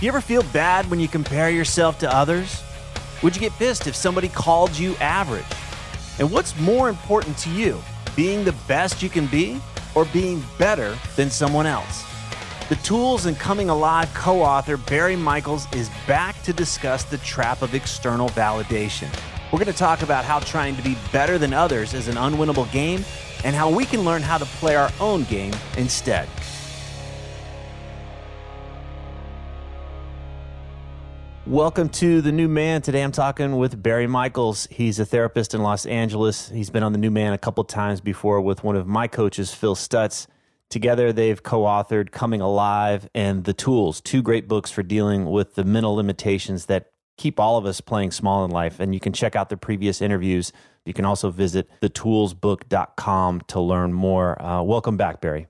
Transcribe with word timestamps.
You 0.00 0.06
ever 0.06 0.20
feel 0.20 0.44
bad 0.52 0.88
when 0.88 1.00
you 1.00 1.08
compare 1.08 1.50
yourself 1.50 1.98
to 1.98 2.14
others? 2.14 2.62
Would 3.20 3.34
you 3.34 3.40
get 3.40 3.50
pissed 3.54 3.88
if 3.88 3.96
somebody 3.96 4.28
called 4.28 4.78
you 4.78 4.94
average? 4.98 5.44
And 6.20 6.30
what's 6.30 6.56
more 6.60 6.88
important 6.88 7.36
to 7.38 7.50
you, 7.50 7.82
being 8.14 8.44
the 8.44 8.54
best 8.68 9.02
you 9.02 9.08
can 9.08 9.26
be 9.26 9.60
or 9.96 10.04
being 10.04 10.40
better 10.56 10.96
than 11.16 11.30
someone 11.30 11.66
else? 11.66 12.04
The 12.68 12.76
Tools 12.76 13.26
and 13.26 13.36
Coming 13.36 13.70
Alive 13.70 14.08
co 14.14 14.40
author 14.40 14.76
Barry 14.76 15.16
Michels 15.16 15.66
is 15.74 15.90
back 16.06 16.40
to 16.44 16.52
discuss 16.52 17.02
the 17.02 17.18
trap 17.18 17.60
of 17.62 17.74
external 17.74 18.28
validation. 18.28 19.08
We're 19.52 19.58
going 19.58 19.66
to 19.66 19.72
talk 19.72 20.02
about 20.02 20.24
how 20.24 20.38
trying 20.38 20.76
to 20.76 20.82
be 20.82 20.96
better 21.10 21.38
than 21.38 21.52
others 21.52 21.92
is 21.92 22.06
an 22.06 22.14
unwinnable 22.14 22.70
game 22.70 23.04
and 23.42 23.56
how 23.56 23.68
we 23.68 23.84
can 23.84 24.04
learn 24.04 24.22
how 24.22 24.38
to 24.38 24.44
play 24.44 24.76
our 24.76 24.92
own 25.00 25.24
game 25.24 25.54
instead. 25.76 26.28
Welcome 31.48 31.88
to 31.90 32.20
the 32.20 32.30
New 32.30 32.46
Man. 32.46 32.82
Today 32.82 33.00
I'm 33.00 33.10
talking 33.10 33.56
with 33.56 33.82
Barry 33.82 34.06
Michels. 34.06 34.68
He's 34.70 34.98
a 34.98 35.06
therapist 35.06 35.54
in 35.54 35.62
Los 35.62 35.86
Angeles. 35.86 36.50
He's 36.50 36.68
been 36.68 36.82
on 36.82 36.92
the 36.92 36.98
New 36.98 37.10
Man 37.10 37.32
a 37.32 37.38
couple 37.38 37.64
times 37.64 38.02
before 38.02 38.42
with 38.42 38.62
one 38.62 38.76
of 38.76 38.86
my 38.86 39.08
coaches, 39.08 39.54
Phil 39.54 39.74
Stutz. 39.74 40.26
Together, 40.68 41.10
they've 41.10 41.42
co 41.42 41.62
authored 41.62 42.10
Coming 42.10 42.42
Alive 42.42 43.08
and 43.14 43.44
The 43.44 43.54
Tools, 43.54 44.02
two 44.02 44.20
great 44.20 44.46
books 44.46 44.70
for 44.70 44.82
dealing 44.82 45.24
with 45.24 45.54
the 45.54 45.64
mental 45.64 45.94
limitations 45.94 46.66
that 46.66 46.90
keep 47.16 47.40
all 47.40 47.56
of 47.56 47.64
us 47.64 47.80
playing 47.80 48.10
small 48.10 48.44
in 48.44 48.50
life. 48.50 48.78
And 48.78 48.92
you 48.92 49.00
can 49.00 49.14
check 49.14 49.34
out 49.34 49.48
the 49.48 49.56
previous 49.56 50.02
interviews. 50.02 50.52
You 50.84 50.92
can 50.92 51.06
also 51.06 51.30
visit 51.30 51.70
thetoolsbook.com 51.80 53.40
to 53.46 53.60
learn 53.60 53.94
more. 53.94 54.42
Uh, 54.42 54.62
welcome 54.62 54.98
back, 54.98 55.22
Barry. 55.22 55.46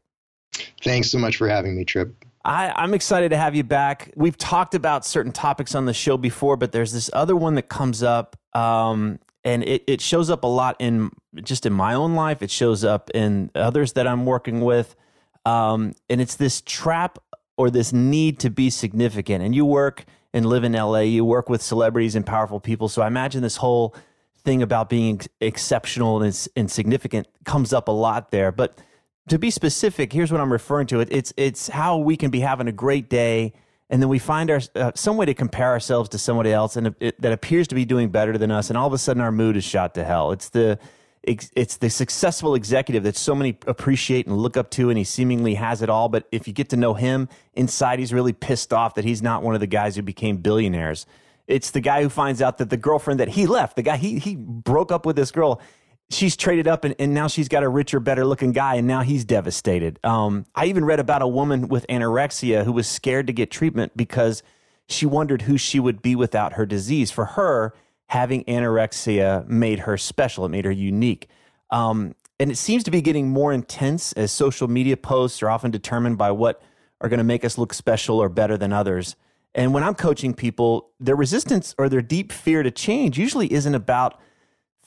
Thanks 0.81 1.11
so 1.11 1.19
much 1.19 1.37
for 1.37 1.49
having 1.49 1.77
me, 1.77 1.85
Tripp. 1.85 2.25
I, 2.49 2.83
am 2.83 2.95
excited 2.95 3.29
to 3.29 3.37
have 3.37 3.55
you 3.55 3.63
back. 3.63 4.11
We've 4.17 4.37
talked 4.37 4.75
about 4.75 5.05
certain 5.05 5.33
topics 5.33 5.75
on 5.75 5.85
the 5.85 5.93
show 5.93 6.17
before, 6.17 6.57
but 6.57 6.73
there's 6.73 6.93
this 6.93 7.11
other 7.13 7.37
one 7.37 7.57
that 7.57 7.69
comes 7.69 8.03
up, 8.03 8.37
um, 8.55 9.19
and 9.45 9.63
it, 9.63 9.85
it 9.87 10.01
shows 10.01 10.31
up 10.31 10.45
a 10.45 10.47
lot 10.47 10.75
in 10.79 11.11
just 11.43 11.67
in 11.67 11.75
my 11.75 11.93
own 11.93 12.15
life. 12.15 12.43
It 12.43 12.51
shows 12.51 12.85
up 12.85 13.11
in 13.13 13.51
others 13.55 13.93
that 13.93 14.07
I'm 14.07 14.25
working 14.25 14.63
with, 14.63 14.97
um, 15.45 15.93
and 16.09 16.23
it's 16.23 16.37
this 16.37 16.63
trap 16.63 17.19
or 17.59 17.69
this 17.69 17.93
need 17.93 18.39
to 18.39 18.49
be 18.49 18.71
significant. 18.71 19.45
And 19.45 19.55
you 19.55 19.67
work 19.67 20.07
and 20.33 20.47
live 20.47 20.65
in 20.65 20.73
LA. 20.73 21.01
You 21.01 21.27
work 21.27 21.51
with 21.51 21.61
celebrities 21.61 22.17
and 22.17 22.25
powerful 22.25 22.61
people, 22.61 22.89
so 22.89 23.03
I 23.03 23.09
imagine 23.09 23.43
this 23.43 23.57
whole 23.57 23.95
thing 24.43 24.63
about 24.63 24.89
being 24.89 25.21
exceptional 25.43 26.23
and, 26.23 26.49
and 26.57 26.71
significant 26.71 27.29
comes 27.45 27.75
up 27.75 27.89
a 27.89 27.93
lot 27.93 28.31
there, 28.31 28.53
but 28.53 28.79
to 29.29 29.39
be 29.39 29.51
specific, 29.51 30.13
here's 30.13 30.33
what 30.33 30.41
I'm 30.41 30.53
referring 30.53 30.87
to. 30.89 31.01
It, 31.01 31.09
it's 31.11 31.33
it's 31.37 31.69
how 31.69 31.99
we 31.99 32.17
can 32.17 32.31
be 32.31 32.41
having 32.41 32.69
a 32.69 32.73
great 32.73 33.09
day, 33.09 33.53
and 33.91 34.03
then 34.03 34.09
we 34.09 34.19
find 34.19 34.51
our 34.51 34.61
uh, 34.75 34.93
some 34.95 35.17
way 35.17 35.27
to 35.27 35.35
compare 35.35 35.69
ourselves 35.69 36.09
to 36.11 36.19
somebody 36.19 36.53
else, 36.53 36.77
and 36.77 36.95
it, 37.01 37.21
that 37.21 37.33
appears 37.33 37.69
to 37.69 37.75
be 37.75 37.85
doing 37.85 38.11
better 38.11 38.37
than 38.39 38.51
us, 38.51 38.71
and 38.71 38.77
all 38.77 38.87
of 38.87 38.93
a 38.93 38.99
sudden 38.99 39.23
our 39.23 39.33
mood 39.33 39.57
is 39.57 39.65
shot 39.65 39.95
to 39.95 40.05
hell. 40.05 40.33
It's 40.33 40.49
the 40.49 40.79
it's 41.23 41.77
the 41.77 41.91
successful 41.91 42.55
executive 42.55 43.03
that 43.03 43.17
so 43.17 43.35
many 43.35 43.59
appreciate 43.67 44.27
and 44.27 44.37
look 44.37 44.57
up 44.57 44.71
to, 44.71 44.89
and 44.89 44.97
he 44.97 45.05
seemingly 45.05 45.55
has 45.55 45.83
it 45.83 45.91
all. 45.91 46.09
But 46.09 46.27
if 46.33 46.47
you 46.47 46.55
get 46.55 46.71
to 46.71 46.77
know 46.77 46.95
him 46.95 47.29
inside, 47.55 47.99
he's 47.99 48.13
really 48.13 48.33
pissed 48.33 48.73
off 48.73 48.95
that 48.95 49.05
he's 49.05 49.21
not 49.21 49.43
one 49.43 49.55
of 49.55 49.61
the 49.61 49.67
guys 49.67 49.97
who 49.97 50.03
became 50.03 50.39
billionaires. 50.39 51.07
It's 51.47 51.71
the 51.71 51.81
guy 51.81 52.03
who 52.03 52.09
finds 52.09 52.41
out 52.41 52.59
that 52.59 52.71
the 52.71 52.77
girlfriend 52.77 53.21
that 53.21 53.29
he 53.29 53.47
left, 53.47 53.77
the 53.77 53.83
guy 53.83 53.97
he 53.97 54.19
he 54.19 54.37
broke 54.37 54.93
up 54.93 55.05
with 55.05 55.17
this 55.17 55.31
girl, 55.31 55.61
she's 56.11 56.37
traded 56.37 56.67
up 56.67 56.85
and, 56.85 56.95
and 56.99 57.15
now 57.15 57.29
she's 57.29 57.49
got 57.49 57.63
a 57.63 57.69
richer, 57.69 58.01
better 58.01 58.25
looking 58.25 58.53
guy, 58.53 58.77
and 58.77 58.87
now 58.87 59.03
he's 59.03 59.25
devastated. 59.25 59.99
Um, 60.05 60.47
I 60.55 60.67
even 60.67 60.85
read 60.85 61.01
about 61.01 61.23
a 61.23 61.29
woman 61.29 61.69
with 61.69 61.87
anorexia 61.89 62.65
who 62.65 62.73
was 62.73 62.87
scared 62.87 63.27
to 63.27 63.33
get 63.33 63.51
treatment 63.51 63.97
because 63.97 64.43
she 64.87 65.07
wondered 65.07 65.43
who 65.43 65.59
she 65.59 65.79
would 65.79 66.01
be 66.01 66.17
without 66.17 66.55
her 66.55 66.65
disease. 66.65 67.11
For 67.11 67.27
her, 67.27 67.75
having 68.07 68.45
anorexia 68.45 69.47
made 69.47 69.81
her 69.81 69.99
special, 69.99 70.47
it 70.47 70.49
made 70.49 70.65
her 70.65 70.71
unique. 70.71 71.29
Um, 71.71 72.15
and 72.41 72.51
it 72.51 72.57
seems 72.57 72.85
to 72.85 72.91
be 72.91 73.03
getting 73.03 73.29
more 73.29 73.53
intense 73.53 74.13
as 74.15 74.33
social 74.33 74.69
media 74.69 74.97
posts 74.97 75.43
are 75.43 75.51
often 75.51 75.71
determined 75.71 76.17
by 76.17 76.31
what 76.31 76.63
are 77.01 77.09
going 77.09 77.19
to 77.19 77.25
make 77.25 77.45
us 77.45 77.59
look 77.59 77.75
special 77.75 78.19
or 78.19 78.29
better 78.29 78.57
than 78.57 78.73
others. 78.73 79.17
And 79.55 79.75
when 79.75 79.83
I'm 79.83 79.95
coaching 79.95 80.35
people, 80.35 80.91
their 81.01 81.17
resistance 81.17 81.75
or 81.79 81.89
their 81.89 82.01
deep 82.01 82.33
fear 82.33 82.63
to 82.63 82.71
change 82.71 83.19
usually 83.19 83.53
isn't 83.53 83.75
about 83.75 84.21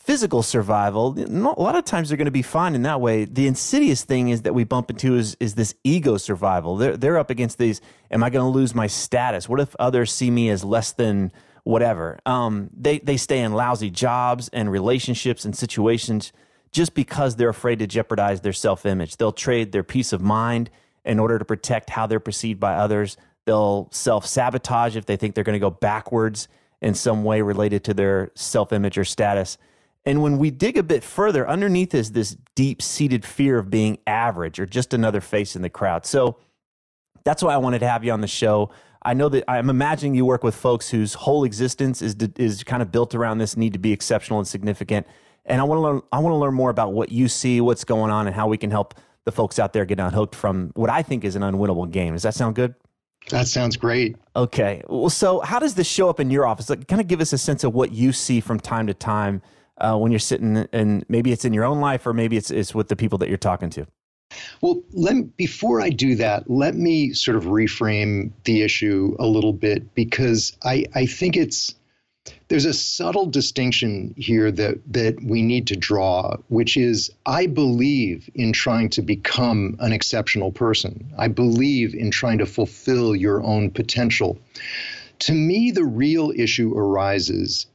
physical 0.03 0.41
survival, 0.41 1.15
a 1.17 1.61
lot 1.61 1.75
of 1.75 1.85
times 1.85 2.09
they're 2.09 2.17
going 2.17 2.25
to 2.25 2.31
be 2.31 2.41
fine 2.41 2.73
in 2.73 2.81
that 2.81 2.99
way. 2.99 3.25
The 3.25 3.45
insidious 3.45 4.03
thing 4.03 4.29
is 4.29 4.41
that 4.41 4.53
we 4.53 4.63
bump 4.63 4.89
into 4.89 5.15
is, 5.15 5.37
is 5.39 5.53
this 5.53 5.75
ego 5.83 6.17
survival. 6.17 6.75
They're, 6.75 6.97
they're 6.97 7.17
up 7.19 7.29
against 7.29 7.59
these, 7.59 7.81
am 8.09 8.23
I 8.23 8.31
going 8.31 8.43
to 8.43 8.57
lose 8.57 8.73
my 8.73 8.87
status? 8.87 9.47
What 9.47 9.59
if 9.59 9.75
others 9.77 10.11
see 10.11 10.31
me 10.31 10.49
as 10.49 10.63
less 10.63 10.91
than 10.91 11.31
whatever? 11.63 12.19
Um, 12.25 12.71
they, 12.75 12.97
they 12.97 13.15
stay 13.15 13.41
in 13.41 13.53
lousy 13.53 13.91
jobs 13.91 14.49
and 14.49 14.71
relationships 14.71 15.45
and 15.45 15.55
situations 15.55 16.33
just 16.71 16.95
because 16.95 17.35
they're 17.35 17.49
afraid 17.49 17.79
to 17.79 17.87
jeopardize 17.87 18.41
their 18.41 18.53
self 18.53 18.85
image. 18.85 19.17
They'll 19.17 19.31
trade 19.31 19.71
their 19.71 19.83
peace 19.83 20.13
of 20.13 20.21
mind 20.21 20.71
in 21.05 21.19
order 21.19 21.37
to 21.37 21.45
protect 21.45 21.91
how 21.91 22.07
they're 22.07 22.19
perceived 22.19 22.59
by 22.59 22.73
others. 22.73 23.17
They'll 23.45 23.87
self 23.91 24.25
sabotage 24.25 24.95
if 24.95 25.05
they 25.05 25.17
think 25.17 25.35
they're 25.35 25.43
going 25.43 25.53
to 25.53 25.59
go 25.59 25.69
backwards 25.69 26.47
in 26.81 26.95
some 26.95 27.23
way 27.23 27.41
related 27.41 27.83
to 27.83 27.93
their 27.93 28.31
self 28.35 28.73
image 28.73 28.97
or 28.97 29.05
status. 29.05 29.57
And 30.05 30.23
when 30.23 30.37
we 30.37 30.49
dig 30.49 30.77
a 30.77 30.83
bit 30.83 31.03
further, 31.03 31.47
underneath 31.47 31.93
is 31.93 32.11
this 32.11 32.35
deep 32.55 32.81
seated 32.81 33.23
fear 33.23 33.59
of 33.59 33.69
being 33.69 33.99
average 34.07 34.59
or 34.59 34.65
just 34.65 34.93
another 34.93 35.21
face 35.21 35.55
in 35.55 35.61
the 35.61 35.69
crowd. 35.69 36.05
So 36.05 36.37
that's 37.23 37.43
why 37.43 37.53
I 37.53 37.57
wanted 37.57 37.79
to 37.79 37.87
have 37.87 38.03
you 38.03 38.11
on 38.11 38.21
the 38.21 38.27
show. 38.27 38.71
I 39.03 39.13
know 39.13 39.29
that 39.29 39.43
I'm 39.47 39.69
imagining 39.69 40.15
you 40.15 40.25
work 40.25 40.43
with 40.43 40.55
folks 40.55 40.89
whose 40.89 41.13
whole 41.13 41.43
existence 41.43 42.01
is 42.01 42.15
is 42.35 42.63
kind 42.63 42.81
of 42.81 42.91
built 42.91 43.15
around 43.15 43.39
this 43.39 43.57
need 43.57 43.73
to 43.73 43.79
be 43.79 43.91
exceptional 43.91 44.39
and 44.39 44.47
significant. 44.47 45.07
And 45.45 45.59
I 45.59 45.63
want 45.63 45.77
to 45.77 45.81
learn 45.81 46.01
I 46.11 46.19
want 46.19 46.33
to 46.33 46.37
learn 46.37 46.53
more 46.53 46.69
about 46.69 46.93
what 46.93 47.11
you 47.11 47.27
see, 47.27 47.61
what's 47.61 47.83
going 47.83 48.11
on, 48.11 48.27
and 48.27 48.35
how 48.35 48.47
we 48.47 48.57
can 48.57 48.69
help 48.69 48.95
the 49.25 49.31
folks 49.31 49.59
out 49.59 49.73
there 49.73 49.85
get 49.85 49.99
unhooked 49.99 50.35
from 50.35 50.71
what 50.75 50.89
I 50.89 51.01
think 51.03 51.23
is 51.23 51.35
an 51.35 51.41
unwinnable 51.41 51.89
game. 51.89 52.13
Does 52.13 52.23
that 52.23 52.35
sound 52.35 52.55
good? 52.55 52.75
That 53.29 53.47
sounds 53.47 53.77
great. 53.77 54.15
Okay. 54.35 54.83
Well, 54.87 55.09
so 55.09 55.41
how 55.41 55.59
does 55.59 55.75
this 55.75 55.87
show 55.87 56.09
up 56.09 56.19
in 56.19 56.31
your 56.31 56.45
office? 56.47 56.69
Like, 56.69 56.87
kind 56.87 56.99
of 56.99 57.07
give 57.07 57.21
us 57.21 57.33
a 57.33 57.37
sense 57.37 57.63
of 57.63 57.73
what 57.73 57.91
you 57.91 58.13
see 58.13 58.39
from 58.39 58.59
time 58.59 58.87
to 58.87 58.95
time 58.95 59.43
uh, 59.81 59.97
when 59.97 60.11
you're 60.11 60.19
sitting 60.19 60.67
and 60.71 61.05
maybe 61.09 61.31
it's 61.31 61.45
in 61.45 61.53
your 61.53 61.65
own 61.65 61.79
life 61.79 62.05
or 62.05 62.13
maybe 62.13 62.37
it's, 62.37 62.51
it's 62.51 62.73
with 62.73 62.87
the 62.87 62.95
people 62.95 63.17
that 63.19 63.29
you're 63.29 63.37
talking 63.37 63.69
to? 63.71 63.85
Well, 64.61 64.81
let, 64.93 65.35
before 65.35 65.81
I 65.81 65.89
do 65.89 66.15
that, 66.15 66.49
let 66.49 66.75
me 66.75 67.13
sort 67.13 67.37
of 67.37 67.45
reframe 67.45 68.31
the 68.45 68.61
issue 68.61 69.15
a 69.19 69.27
little 69.27 69.53
bit 69.53 69.93
because 69.93 70.55
I, 70.63 70.85
I 70.95 71.05
think 71.05 71.35
it's 71.35 71.75
there's 72.49 72.65
a 72.65 72.73
subtle 72.73 73.25
distinction 73.25 74.13
here 74.15 74.51
that 74.51 74.79
that 74.93 75.23
we 75.23 75.41
need 75.41 75.67
to 75.67 75.75
draw, 75.75 76.35
which 76.49 76.77
is 76.77 77.09
I 77.25 77.47
believe 77.47 78.29
in 78.35 78.53
trying 78.53 78.89
to 78.89 79.01
become 79.01 79.75
an 79.79 79.91
exceptional 79.91 80.51
person. 80.51 81.11
I 81.17 81.29
believe 81.29 81.95
in 81.95 82.11
trying 82.11 82.37
to 82.37 82.45
fulfill 82.45 83.15
your 83.15 83.41
own 83.41 83.71
potential. 83.71 84.37
To 85.19 85.33
me, 85.33 85.71
the 85.71 85.85
real 85.85 86.31
issue 86.35 86.77
arises 86.77 87.65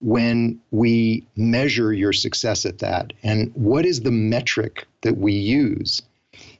when 0.00 0.60
we 0.70 1.26
measure 1.36 1.92
your 1.92 2.12
success 2.12 2.64
at 2.64 2.78
that 2.78 3.12
and 3.22 3.52
what 3.54 3.84
is 3.84 4.00
the 4.00 4.10
metric 4.10 4.86
that 5.02 5.16
we 5.16 5.32
use. 5.32 6.02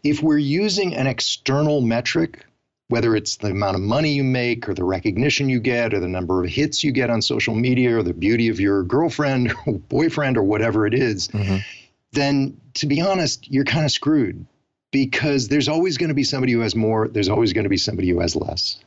If 0.02 0.22
we're 0.22 0.38
using 0.38 0.94
an 0.94 1.06
external 1.06 1.80
metric, 1.80 2.44
whether 2.88 3.14
it's 3.14 3.36
the 3.36 3.48
amount 3.48 3.76
of 3.76 3.82
money 3.82 4.14
you 4.14 4.24
make 4.24 4.68
or 4.68 4.74
the 4.74 4.84
recognition 4.84 5.48
you 5.48 5.60
get 5.60 5.94
or 5.94 6.00
the 6.00 6.08
number 6.08 6.42
of 6.42 6.50
hits 6.50 6.82
you 6.82 6.90
get 6.90 7.10
on 7.10 7.22
social 7.22 7.54
media 7.54 7.96
or 7.96 8.02
the 8.02 8.14
beauty 8.14 8.48
of 8.48 8.58
your 8.58 8.82
girlfriend 8.82 9.52
or 9.66 9.74
boyfriend 9.74 10.36
or 10.36 10.42
whatever 10.42 10.86
it 10.86 10.94
is, 10.94 11.28
mm-hmm. 11.28 11.58
then 12.12 12.60
to 12.74 12.86
be 12.86 13.00
honest, 13.00 13.50
you're 13.50 13.64
kind 13.64 13.84
of 13.84 13.92
screwed 13.92 14.46
because 14.90 15.48
there's 15.48 15.68
always 15.68 15.98
going 15.98 16.08
to 16.08 16.14
be 16.14 16.24
somebody 16.24 16.52
who 16.52 16.60
has 16.60 16.74
more, 16.74 17.08
there's 17.08 17.28
always 17.28 17.52
going 17.52 17.64
to 17.64 17.70
be 17.70 17.76
somebody 17.76 18.08
who 18.08 18.20
has 18.20 18.34
less. 18.34 18.78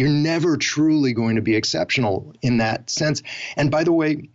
You're 0.00 0.08
never 0.08 0.56
truly 0.56 1.12
going 1.12 1.36
to 1.36 1.42
be 1.42 1.54
exceptional 1.54 2.32
in 2.40 2.56
that 2.56 2.88
sense. 2.88 3.22
And 3.54 3.70
by 3.70 3.84
the 3.84 3.92
way, 3.92 4.30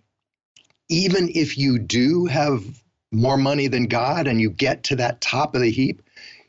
even 0.90 1.32
if 1.34 1.58
you 1.58 1.80
do 1.80 2.28
have 2.28 2.64
more 3.12 3.36
money 3.36 3.68
than 3.68 3.88
God 3.88 4.28
and 4.28 4.40
you 4.40 4.52
get 4.52 4.84
to 4.84 4.98
that 4.98 5.22
top 5.22 5.56
of 5.56 5.62
the 5.62 5.72
heap, 5.72 6.04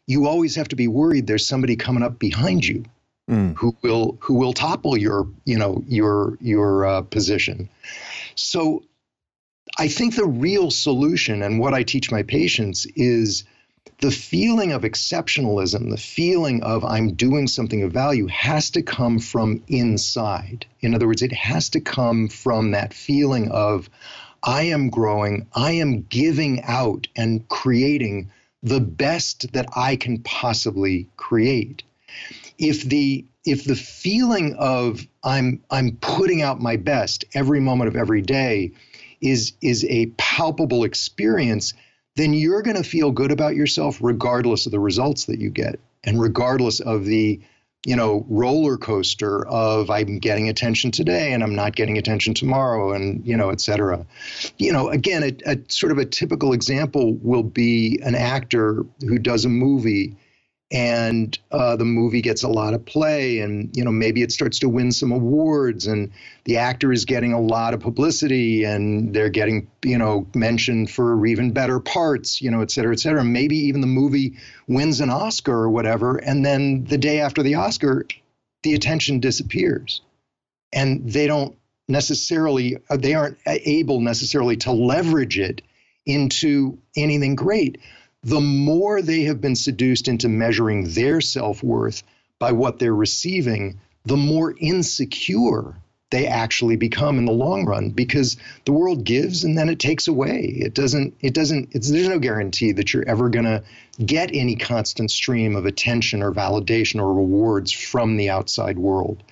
you 0.07 0.27
always 0.27 0.57
have 0.57 0.69
to 0.69 0.77
be 0.77 0.87
worried 0.87 1.27
there's 1.27 1.47
somebody 1.47 1.77
coming 1.77 2.03
up 2.03 2.19
behind 2.19 2.67
you 2.67 2.85
mm. 3.27 3.57
who 3.57 3.75
will 3.81 4.19
who 4.21 4.35
will 4.35 4.53
topple 4.53 4.99
your 4.99 5.27
you 5.47 5.57
know 5.57 5.83
your 5.89 6.37
your 6.43 6.85
uh, 6.85 7.01
position. 7.01 7.71
So 8.35 8.83
I 9.79 9.89
think 9.89 10.15
the 10.15 10.27
real 10.27 10.71
solution 10.71 11.43
and 11.43 11.59
what 11.59 11.73
I 11.73 11.85
teach 11.85 12.13
my 12.13 12.23
patients 12.23 12.87
is 12.95 13.45
the 14.01 14.11
feeling 14.11 14.73
of 14.73 14.83
exceptionalism, 14.83 15.91
the 15.91 15.97
feeling 15.97 16.63
of 16.63 16.85
I'm 16.85 17.15
doing 17.15 17.49
something 17.49 17.83
of 17.83 17.93
value 17.93 18.27
has 18.27 18.71
to 18.71 18.83
come 18.83 19.19
from 19.19 19.63
inside. 19.69 20.67
In 20.81 20.95
other 20.95 21.07
words, 21.07 21.23
it 21.23 21.33
has 21.33 21.71
to 21.71 21.81
come 21.81 22.29
from 22.29 22.73
that 22.73 22.93
feeling 22.93 23.51
of 23.51 23.89
I 24.43 24.65
am 24.65 24.91
growing, 24.91 25.47
I 25.55 25.73
am 25.73 26.03
giving 26.03 26.63
out 26.63 27.09
and 27.17 27.49
creating 27.49 28.31
the 28.63 28.81
best 28.81 29.53
that 29.53 29.69
I 29.75 29.97
can 29.97 30.23
possibly 30.23 31.09
create. 31.17 31.83
If 32.59 32.85
the 32.85 33.25
if 33.45 33.65
the 33.65 33.77
feeling 33.77 34.55
of 34.59 35.07
I'm 35.23 35.63
I'm 35.71 35.97
putting 36.01 36.43
out 36.43 36.61
my 36.61 36.77
best 36.77 37.25
every 37.35 37.61
moment 37.61 37.89
of 37.89 37.97
every 37.97 38.23
day 38.23 38.73
is 39.21 39.53
is 39.61 39.85
a 39.85 40.07
palpable 40.17 40.85
experience, 40.85 41.75
then 42.17 42.35
you're 42.35 42.63
going 42.63 42.77
to 42.77 42.85
feel 42.85 43.11
good 43.11 43.31
about 43.31 43.55
yourself 43.55 43.99
regardless 44.01 44.67
of 44.67 44.73
the 44.73 44.81
results 44.81 45.27
that 45.27 45.39
you 45.39 45.51
get 45.51 45.79
and 46.05 46.21
regardless 46.21 46.81
of 46.81 47.05
the 47.05 47.41
you 47.87 47.95
know, 47.95 48.27
roller 48.29 48.77
coaster 48.77 49.47
of 49.47 49.91
I'm 49.91 50.19
getting 50.19 50.49
attention 50.49 50.91
today 50.91 51.33
and 51.33 51.41
I'm 51.45 51.55
not 51.55 51.77
getting 51.77 51.97
attention 51.99 52.35
tomorrow, 52.35 52.93
and 52.93 53.25
you 53.25 53.37
know, 53.37 53.51
et 53.51 53.61
cetera. 53.61 54.05
You 54.59 54.73
know, 54.73 54.89
again, 54.89 55.23
a, 55.23 55.53
a 55.53 55.59
sort 55.69 55.93
of 55.93 55.99
a 55.99 56.05
typical 56.05 56.53
example 56.53 57.15
will 57.23 57.45
be 57.45 58.01
an 58.03 58.17
actor 58.17 58.85
who 59.03 59.19
does 59.19 59.45
a 59.45 59.49
movie 59.49 60.17
and 60.73 61.39
uh, 61.53 61.77
the 61.77 61.85
movie 61.85 62.21
gets 62.21 62.43
a 62.43 62.49
lot 62.49 62.75
of 62.75 62.85
play 62.85 63.39
and 63.39 63.77
you 63.77 63.85
know 63.85 63.93
maybe 63.93 64.23
it 64.23 64.33
starts 64.33 64.59
to 64.59 64.69
win 64.69 64.91
some 64.91 65.13
awards 65.13 65.87
and 65.87 66.11
the 66.45 66.57
actor 66.57 66.93
is 66.93 67.05
getting 67.05 67.33
a 67.33 67.41
lot 67.41 67.73
of 67.73 67.79
publicity 67.79 68.65
and 68.65 69.15
they're 69.15 69.29
getting 69.29 69.71
you 69.85 69.97
know 69.97 70.27
mentioned 70.35 70.91
for 70.91 71.25
even 71.25 71.53
better 71.53 71.79
parts 71.79 72.43
you 72.43 72.51
know 72.51 72.63
et 72.63 72.71
cetera 72.71 72.93
et 72.93 72.99
cetera. 72.99 73.23
Maybe 73.23 73.57
even 73.57 73.81
the 73.81 73.87
movie 73.87 74.39
wins 74.67 75.01
an 75.01 75.11
oscar 75.11 75.55
or 75.55 75.71
whatever 75.71 76.17
and 76.17 76.45
then 76.45 76.85
the 76.85 76.99
day 76.99 77.21
after 77.21 77.45
the 77.45 77.55
oscar 77.55 78.05
the 78.65 78.75
attention 78.75 79.21
disappears. 79.21 80.03
And 80.73 81.09
they 81.09 81.29
don't 81.29 81.57
necessarily 81.87 82.77
they 82.91 83.15
aren't 83.15 83.39
able 83.47 84.01
necessarily 84.01 84.57
to 84.57 84.73
leverage 84.73 85.39
it 85.39 85.63
into 86.05 86.79
anything 86.97 87.37
great 87.37 87.79
the 88.27 88.41
more 88.41 89.03
they 89.03 89.23
have 89.23 89.41
been 89.41 89.55
seduced 89.55 90.09
into 90.09 90.29
measuring 90.29 90.93
their 90.95 91.21
self 91.21 91.63
worth 91.63 92.03
by 92.41 92.51
what 92.51 92.81
they're 92.81 92.95
receiving, 92.95 93.81
the 94.05 94.17
more 94.17 94.53
insecure 94.59 95.77
they 96.11 96.27
actually 96.27 96.75
become 96.75 97.19
in 97.19 97.25
the 97.25 97.33
long 97.33 97.65
run 97.65 97.91
because 97.91 98.37
the 98.65 98.73
world 98.73 99.05
gives 99.05 99.45
and 99.45 99.57
then 99.57 99.69
it 99.69 99.79
takes 99.79 100.09
away. 100.09 100.41
It 100.57 100.75
doesn't, 100.75 101.15
it 101.21 101.35
doesn't, 101.35 101.71
there's 101.73 102.09
no 102.09 102.19
guarantee 102.19 102.73
that 102.73 102.93
you're 102.93 103.09
ever 103.09 103.29
going 103.29 103.45
to 103.45 103.63
get 104.05 104.35
any 104.35 104.57
constant 104.57 105.13
stream 105.13 105.55
of 105.55 105.65
attention 105.65 106.21
or 106.21 106.33
validation 106.33 107.01
or 107.01 107.15
rewards 107.15 107.71
from 107.71 108.17
the 108.17 108.31
outside 108.31 108.77
world. 108.77 109.23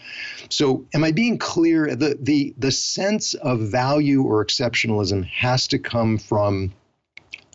So, 0.50 0.84
am 0.94 1.02
I 1.02 1.10
being 1.10 1.38
clear? 1.38 1.96
The, 1.96 2.16
the, 2.20 2.54
the 2.58 2.70
sense 2.70 3.34
of 3.34 3.58
value 3.58 4.22
or 4.22 4.44
exceptionalism 4.44 5.24
has 5.24 5.66
to 5.68 5.80
come 5.80 6.18
from 6.18 6.72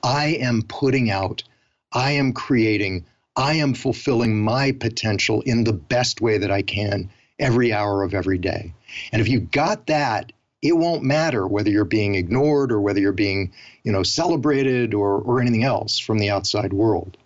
I 0.03 0.37
am 0.39 0.63
putting 0.63 1.09
out, 1.09 1.43
I 1.91 2.11
am 2.11 2.33
creating, 2.33 3.05
I 3.35 3.53
am 3.53 3.73
fulfilling 3.73 4.41
my 4.41 4.71
potential 4.71 5.41
in 5.41 5.63
the 5.63 5.73
best 5.73 6.21
way 6.21 6.37
that 6.37 6.51
I 6.51 6.61
can 6.61 7.09
every 7.39 7.71
hour 7.71 8.03
of 8.03 8.13
every 8.13 8.37
day. 8.37 8.73
And 9.11 9.21
if 9.21 9.27
you've 9.27 9.51
got 9.51 9.87
that, 9.87 10.31
it 10.61 10.75
won't 10.75 11.03
matter 11.03 11.47
whether 11.47 11.69
you're 11.69 11.85
being 11.85 12.15
ignored 12.15 12.71
or 12.71 12.81
whether 12.81 12.99
you're 12.99 13.13
being, 13.13 13.53
you 13.83 13.91
know, 13.91 14.03
celebrated 14.03 14.93
or 14.93 15.21
or 15.21 15.39
anything 15.39 15.63
else 15.63 15.99
from 15.99 16.19
the 16.19 16.29
outside 16.29 16.73
world. 16.73 17.17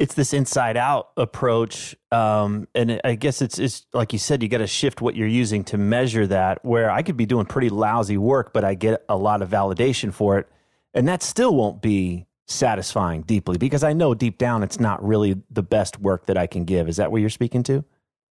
It's 0.00 0.14
this 0.14 0.32
inside 0.32 0.76
out 0.76 1.10
approach, 1.16 1.94
um, 2.10 2.66
and 2.74 3.00
I 3.04 3.14
guess 3.14 3.42
it's 3.42 3.58
it's 3.58 3.86
like 3.92 4.12
you 4.12 4.18
said, 4.18 4.42
you 4.42 4.48
got 4.48 4.58
to 4.58 4.66
shift 4.66 5.00
what 5.00 5.14
you're 5.14 5.28
using 5.28 5.62
to 5.64 5.78
measure 5.78 6.26
that. 6.26 6.64
Where 6.64 6.90
I 6.90 7.02
could 7.02 7.16
be 7.16 7.26
doing 7.26 7.46
pretty 7.46 7.68
lousy 7.68 8.16
work, 8.16 8.52
but 8.52 8.64
I 8.64 8.74
get 8.74 9.04
a 9.08 9.16
lot 9.16 9.42
of 9.42 9.50
validation 9.50 10.12
for 10.12 10.38
it 10.38 10.48
and 10.94 11.06
that 11.08 11.22
still 11.22 11.54
won't 11.54 11.82
be 11.82 12.26
satisfying 12.46 13.22
deeply 13.22 13.56
because 13.58 13.84
I 13.84 13.92
know 13.92 14.14
deep 14.14 14.36
down 14.38 14.62
it's 14.62 14.80
not 14.80 15.04
really 15.06 15.40
the 15.50 15.62
best 15.62 16.00
work 16.00 16.26
that 16.26 16.36
I 16.36 16.46
can 16.46 16.64
give. 16.64 16.88
Is 16.88 16.96
that 16.96 17.12
what 17.12 17.20
you're 17.20 17.30
speaking 17.30 17.62
to? 17.64 17.84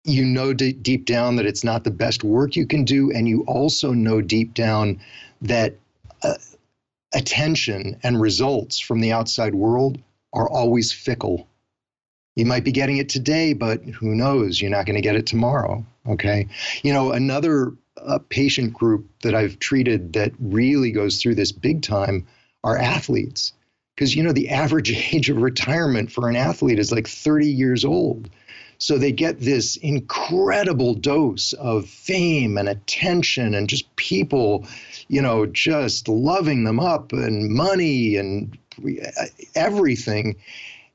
You 0.04 0.26
know 0.26 0.54
d- 0.54 0.74
deep 0.74 1.06
down 1.06 1.36
that 1.38 1.46
it's 1.46 1.64
not 1.64 1.84
the 1.84 1.92
best 1.92 2.24
work 2.24 2.56
you 2.56 2.66
can 2.66 2.84
do. 2.84 3.12
And 3.12 3.28
you 3.28 3.44
also 3.48 3.94
know 3.94 4.22
deep 4.22 4.54
down 4.54 5.00
that 5.42 5.76
uh, 6.22 6.36
attention 7.14 7.98
and 8.04 8.20
results 8.20 8.80
from 8.80 9.00
the 9.00 9.12
outside 9.12 9.56
world 9.56 9.98
are 10.34 10.50
always 10.50 10.92
fickle. 10.92 11.48
You 12.36 12.46
might 12.46 12.64
be 12.64 12.72
getting 12.72 12.98
it 12.98 13.10
today, 13.10 13.54
but 13.54 13.84
who 13.84 14.16
knows? 14.16 14.62
You're 14.62 14.70
not 14.70 14.86
going 14.86 14.96
to 14.96 15.02
get 15.02 15.16
it 15.16 15.28
tomorrow. 15.28 15.86
Okay. 16.08 16.48
You 16.84 16.94
know, 16.94 17.12
another 17.12 17.74
uh, 17.98 18.20
patient 18.30 18.74
group 18.74 19.10
that 19.24 19.36
I've 19.36 19.60
treated 19.60 20.14
that 20.14 20.32
really 20.40 20.92
goes 20.92 21.22
through 21.22 21.36
this 21.36 21.52
big 21.52 21.82
time 21.82 22.26
are 22.64 22.78
athletes. 22.78 23.54
Because, 23.96 24.16
you 24.16 24.24
know, 24.24 24.32
the 24.32 24.50
average 24.50 24.92
age 25.14 25.30
of 25.30 25.38
retirement 25.38 26.12
for 26.12 26.30
an 26.30 26.36
athlete 26.36 26.80
is 26.80 26.92
like 26.92 27.08
30 27.08 27.48
years 27.48 27.86
old. 27.86 28.30
So 28.82 28.98
they 28.98 29.12
get 29.12 29.42
this 29.42 29.76
incredible 29.76 30.94
dose 30.94 31.52
of 31.52 31.86
fame 31.86 32.58
and 32.58 32.70
attention 32.70 33.54
and 33.54 33.68
just 33.68 33.94
people, 33.98 34.66
you 35.10 35.22
know, 35.22 35.46
just 35.46 36.08
loving 36.08 36.64
them 36.64 36.80
up 36.80 37.12
and 37.12 37.52
money 37.52 38.16
and 38.16 38.58
everything 39.54 40.38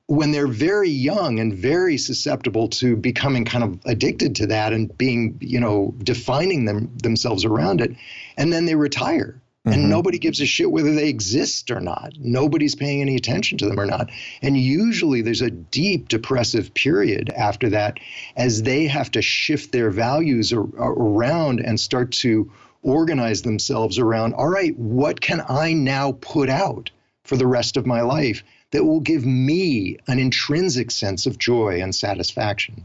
when 0.06 0.32
they're 0.32 0.46
very 0.46 0.88
young 0.88 1.38
and 1.40 1.54
very 1.54 1.98
susceptible 1.98 2.68
to 2.68 2.96
becoming 2.96 3.44
kind 3.44 3.64
of 3.64 3.78
addicted 3.84 4.36
to 4.36 4.46
that 4.46 4.72
and 4.72 4.96
being, 4.96 5.36
you 5.40 5.60
know, 5.60 5.94
defining 6.02 6.64
them 6.64 6.90
themselves 7.02 7.44
around 7.44 7.82
it. 7.82 7.94
And 8.38 8.50
then 8.50 8.64
they 8.64 8.74
retire 8.74 9.40
and 9.64 9.74
mm-hmm. 9.74 9.88
nobody 9.88 10.18
gives 10.18 10.40
a 10.40 10.46
shit 10.46 10.70
whether 10.70 10.94
they 10.94 11.08
exist 11.08 11.70
or 11.70 11.80
not. 11.80 12.12
Nobody's 12.18 12.74
paying 12.74 13.00
any 13.00 13.16
attention 13.16 13.58
to 13.58 13.66
them 13.66 13.80
or 13.80 13.86
not. 13.86 14.10
And 14.42 14.58
usually 14.58 15.22
there's 15.22 15.40
a 15.40 15.50
deep 15.50 16.08
depressive 16.08 16.74
period 16.74 17.30
after 17.30 17.70
that 17.70 17.98
as 18.36 18.62
they 18.62 18.86
have 18.86 19.10
to 19.12 19.22
shift 19.22 19.72
their 19.72 19.90
values 19.90 20.52
ar- 20.52 20.60
around 20.60 21.60
and 21.60 21.80
start 21.80 22.12
to 22.12 22.52
organize 22.82 23.40
themselves 23.40 23.98
around 23.98 24.34
all 24.34 24.48
right, 24.48 24.78
what 24.78 25.20
can 25.20 25.42
I 25.48 25.72
now 25.72 26.12
put 26.12 26.50
out 26.50 26.90
for 27.24 27.36
the 27.36 27.46
rest 27.46 27.78
of 27.78 27.86
my 27.86 28.02
life 28.02 28.44
that 28.70 28.84
will 28.84 29.00
give 29.00 29.24
me 29.24 29.96
an 30.06 30.18
intrinsic 30.18 30.90
sense 30.90 31.24
of 31.24 31.38
joy 31.38 31.80
and 31.80 31.94
satisfaction? 31.94 32.84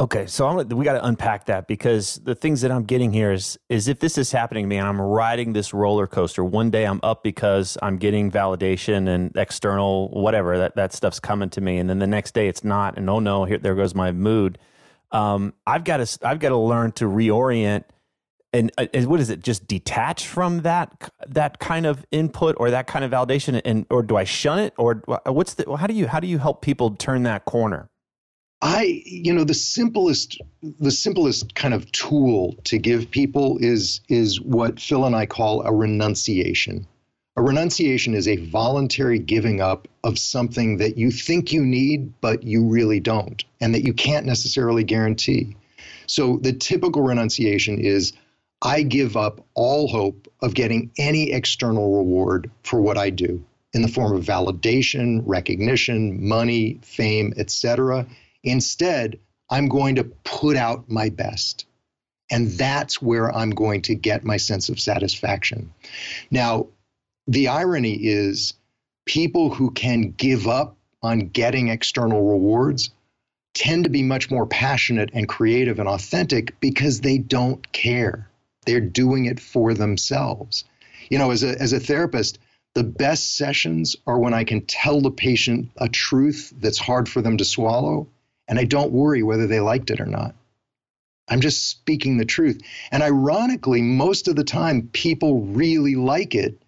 Okay, 0.00 0.26
so 0.26 0.46
I'm, 0.48 0.66
we 0.70 0.86
got 0.86 0.94
to 0.94 1.04
unpack 1.04 1.44
that 1.44 1.66
because 1.66 2.14
the 2.24 2.34
things 2.34 2.62
that 2.62 2.70
I'm 2.70 2.84
getting 2.84 3.12
here 3.12 3.32
is 3.32 3.58
is 3.68 3.86
if 3.86 3.98
this 3.98 4.16
is 4.16 4.32
happening 4.32 4.64
to 4.64 4.66
me 4.66 4.78
and 4.78 4.88
I'm 4.88 4.98
riding 4.98 5.52
this 5.52 5.74
roller 5.74 6.06
coaster, 6.06 6.42
one 6.42 6.70
day 6.70 6.86
I'm 6.86 7.00
up 7.02 7.22
because 7.22 7.76
I'm 7.82 7.98
getting 7.98 8.30
validation 8.30 9.14
and 9.14 9.30
external 9.36 10.08
whatever 10.08 10.56
that 10.56 10.74
that 10.76 10.94
stuff's 10.94 11.20
coming 11.20 11.50
to 11.50 11.60
me, 11.60 11.76
and 11.76 11.90
then 11.90 11.98
the 11.98 12.06
next 12.06 12.32
day 12.32 12.48
it's 12.48 12.64
not, 12.64 12.96
and 12.96 13.10
oh 13.10 13.18
no, 13.18 13.44
here 13.44 13.58
there 13.58 13.74
goes 13.74 13.94
my 13.94 14.10
mood. 14.10 14.56
Um, 15.12 15.52
I've 15.66 15.84
got 15.84 15.98
to 15.98 16.26
I've 16.26 16.38
got 16.38 16.48
to 16.48 16.56
learn 16.56 16.92
to 16.92 17.04
reorient 17.04 17.84
and, 18.54 18.72
uh, 18.78 18.86
and 18.94 19.06
what 19.06 19.20
is 19.20 19.28
it? 19.28 19.42
Just 19.42 19.66
detach 19.66 20.26
from 20.26 20.62
that 20.62 21.12
that 21.28 21.58
kind 21.58 21.84
of 21.84 22.06
input 22.10 22.56
or 22.58 22.70
that 22.70 22.86
kind 22.86 23.04
of 23.04 23.10
validation, 23.10 23.60
and 23.66 23.84
or 23.90 24.02
do 24.02 24.16
I 24.16 24.24
shun 24.24 24.60
it, 24.60 24.72
or 24.78 25.02
what's 25.26 25.54
the 25.54 25.76
how 25.76 25.86
do 25.86 25.92
you 25.92 26.08
how 26.08 26.20
do 26.20 26.26
you 26.26 26.38
help 26.38 26.62
people 26.62 26.92
turn 26.92 27.24
that 27.24 27.44
corner? 27.44 27.89
I, 28.62 29.02
you 29.06 29.32
know, 29.32 29.44
the 29.44 29.54
simplest, 29.54 30.40
the 30.62 30.90
simplest 30.90 31.54
kind 31.54 31.72
of 31.72 31.90
tool 31.92 32.56
to 32.64 32.78
give 32.78 33.10
people 33.10 33.56
is 33.58 34.00
is 34.08 34.40
what 34.40 34.80
Phil 34.80 35.06
and 35.06 35.16
I 35.16 35.26
call 35.26 35.62
a 35.62 35.72
renunciation. 35.72 36.86
A 37.36 37.42
renunciation 37.42 38.14
is 38.14 38.28
a 38.28 38.36
voluntary 38.36 39.18
giving 39.18 39.62
up 39.62 39.88
of 40.04 40.18
something 40.18 40.76
that 40.78 40.98
you 40.98 41.10
think 41.10 41.52
you 41.52 41.64
need, 41.64 42.20
but 42.20 42.42
you 42.42 42.66
really 42.66 43.00
don't, 43.00 43.42
and 43.62 43.74
that 43.74 43.84
you 43.84 43.94
can't 43.94 44.26
necessarily 44.26 44.84
guarantee. 44.84 45.56
So 46.06 46.36
the 46.36 46.52
typical 46.52 47.02
renunciation 47.02 47.78
is 47.78 48.12
I 48.60 48.82
give 48.82 49.16
up 49.16 49.42
all 49.54 49.88
hope 49.88 50.28
of 50.42 50.52
getting 50.52 50.90
any 50.98 51.32
external 51.32 51.96
reward 51.96 52.50
for 52.62 52.82
what 52.82 52.98
I 52.98 53.08
do 53.08 53.42
in 53.72 53.80
the 53.80 53.88
form 53.88 54.14
of 54.14 54.24
validation, 54.24 55.22
recognition, 55.24 56.28
money, 56.28 56.78
fame, 56.82 57.32
etc 57.38 58.06
Instead, 58.42 59.18
I'm 59.50 59.68
going 59.68 59.96
to 59.96 60.04
put 60.04 60.56
out 60.56 60.88
my 60.88 61.08
best. 61.10 61.66
And 62.30 62.50
that's 62.52 63.02
where 63.02 63.34
I'm 63.34 63.50
going 63.50 63.82
to 63.82 63.94
get 63.94 64.24
my 64.24 64.36
sense 64.36 64.68
of 64.68 64.78
satisfaction. 64.78 65.72
Now, 66.30 66.68
the 67.26 67.48
irony 67.48 67.94
is 67.94 68.54
people 69.04 69.52
who 69.52 69.72
can 69.72 70.12
give 70.12 70.46
up 70.46 70.76
on 71.02 71.28
getting 71.28 71.68
external 71.68 72.22
rewards 72.22 72.90
tend 73.54 73.84
to 73.84 73.90
be 73.90 74.02
much 74.02 74.30
more 74.30 74.46
passionate 74.46 75.10
and 75.12 75.28
creative 75.28 75.80
and 75.80 75.88
authentic 75.88 76.58
because 76.60 77.00
they 77.00 77.18
don't 77.18 77.72
care. 77.72 78.30
They're 78.64 78.80
doing 78.80 79.24
it 79.24 79.40
for 79.40 79.74
themselves. 79.74 80.64
You 81.08 81.18
know, 81.18 81.32
as 81.32 81.42
a, 81.42 81.60
as 81.60 81.72
a 81.72 81.80
therapist, 81.80 82.38
the 82.74 82.84
best 82.84 83.36
sessions 83.36 83.96
are 84.06 84.18
when 84.18 84.34
I 84.34 84.44
can 84.44 84.60
tell 84.66 85.00
the 85.00 85.10
patient 85.10 85.70
a 85.76 85.88
truth 85.88 86.52
that's 86.56 86.78
hard 86.78 87.08
for 87.08 87.20
them 87.20 87.38
to 87.38 87.44
swallow 87.44 88.06
and 88.50 88.58
I 88.58 88.64
don't 88.64 88.92
worry 88.92 89.22
whether 89.22 89.46
they 89.46 89.60
liked 89.60 89.90
it 89.90 90.00
or 90.00 90.06
not. 90.06 90.34
I'm 91.28 91.40
just 91.40 91.68
speaking 91.68 92.18
the 92.18 92.24
truth. 92.24 92.60
And 92.90 93.02
ironically, 93.02 93.80
most 93.80 94.26
of 94.26 94.34
the 94.34 94.44
time, 94.44 94.90
people 94.92 95.42
really 95.42 95.94
like 95.94 96.34
it, 96.34 96.60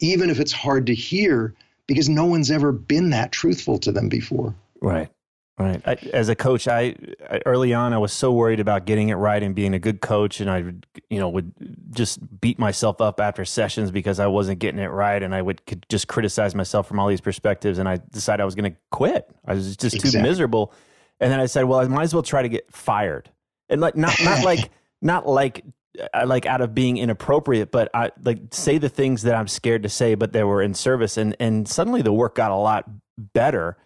even 0.00 0.30
if 0.30 0.38
it's 0.38 0.52
hard 0.52 0.86
to 0.86 0.94
hear, 0.94 1.52
because 1.88 2.08
no 2.08 2.24
one's 2.24 2.52
ever 2.52 2.70
been 2.70 3.10
that 3.10 3.32
truthful 3.32 3.78
to 3.80 3.90
them 3.90 4.08
before. 4.08 4.54
Right. 4.80 5.10
Right. 5.56 5.80
I, 5.86 5.94
as 6.12 6.28
a 6.28 6.34
coach, 6.34 6.66
I, 6.66 6.96
I, 7.30 7.40
early 7.46 7.74
on 7.74 7.92
I 7.92 7.98
was 7.98 8.12
so 8.12 8.32
worried 8.32 8.58
about 8.58 8.86
getting 8.86 9.10
it 9.10 9.14
right 9.14 9.40
and 9.40 9.54
being 9.54 9.72
a 9.72 9.78
good 9.78 10.00
coach, 10.00 10.40
and 10.40 10.50
I 10.50 10.62
would 10.62 10.84
you 11.10 11.20
know 11.20 11.28
would 11.28 11.52
just 11.92 12.18
beat 12.40 12.58
myself 12.58 13.00
up 13.00 13.20
after 13.20 13.44
sessions 13.44 13.92
because 13.92 14.18
I 14.18 14.26
wasn't 14.26 14.58
getting 14.58 14.80
it 14.80 14.88
right, 14.88 15.22
and 15.22 15.32
I 15.32 15.40
would 15.40 15.64
could 15.64 15.86
just 15.88 16.08
criticize 16.08 16.56
myself 16.56 16.88
from 16.88 16.98
all 16.98 17.06
these 17.06 17.20
perspectives, 17.20 17.78
and 17.78 17.88
I 17.88 18.00
decided 18.10 18.42
I 18.42 18.46
was 18.46 18.56
going 18.56 18.72
to 18.72 18.76
quit. 18.90 19.30
I 19.44 19.54
was 19.54 19.76
just 19.76 19.94
exactly. 19.94 20.10
too 20.10 20.22
miserable 20.24 20.74
and 21.20 21.32
then 21.32 21.40
I 21.40 21.46
said, 21.46 21.64
well, 21.64 21.80
I 21.80 21.86
might 21.86 22.04
as 22.04 22.14
well 22.14 22.22
try 22.22 22.42
to 22.42 22.48
get 22.48 22.72
fired. 22.72 23.30
And 23.68 23.80
like 23.80 23.96
not 23.96 24.14
not 24.22 24.44
like 24.44 24.70
not 25.02 25.26
like 25.26 25.64
uh, 26.12 26.26
like 26.26 26.46
out 26.46 26.60
of 26.60 26.74
being 26.74 26.96
inappropriate, 26.96 27.70
but 27.70 27.90
I 27.94 28.10
like 28.22 28.38
say 28.50 28.78
the 28.78 28.88
things 28.88 29.22
that 29.22 29.34
I'm 29.34 29.48
scared 29.48 29.82
to 29.84 29.88
say, 29.88 30.14
but 30.14 30.32
they 30.32 30.44
were 30.44 30.62
in 30.62 30.74
service. 30.74 31.16
And 31.16 31.36
and 31.40 31.68
suddenly 31.68 32.02
the 32.02 32.12
work 32.12 32.34
got 32.34 32.50
a 32.50 32.56
lot 32.56 32.88
better, 33.16 33.76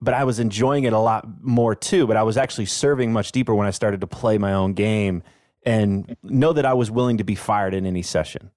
but 0.00 0.14
I 0.14 0.24
was 0.24 0.38
enjoying 0.38 0.84
it 0.84 0.92
a 0.92 0.98
lot 0.98 1.26
more 1.42 1.74
too. 1.74 2.06
But 2.06 2.16
I 2.16 2.22
was 2.22 2.36
actually 2.36 2.66
serving 2.66 3.12
much 3.12 3.32
deeper 3.32 3.54
when 3.54 3.66
I 3.66 3.70
started 3.70 4.00
to 4.00 4.06
play 4.06 4.38
my 4.38 4.52
own 4.52 4.72
game 4.72 5.22
and 5.64 6.16
know 6.22 6.52
that 6.52 6.64
I 6.64 6.74
was 6.74 6.90
willing 6.90 7.18
to 7.18 7.24
be 7.24 7.34
fired 7.34 7.74
in 7.74 7.84
any 7.84 8.02
session. 8.02 8.50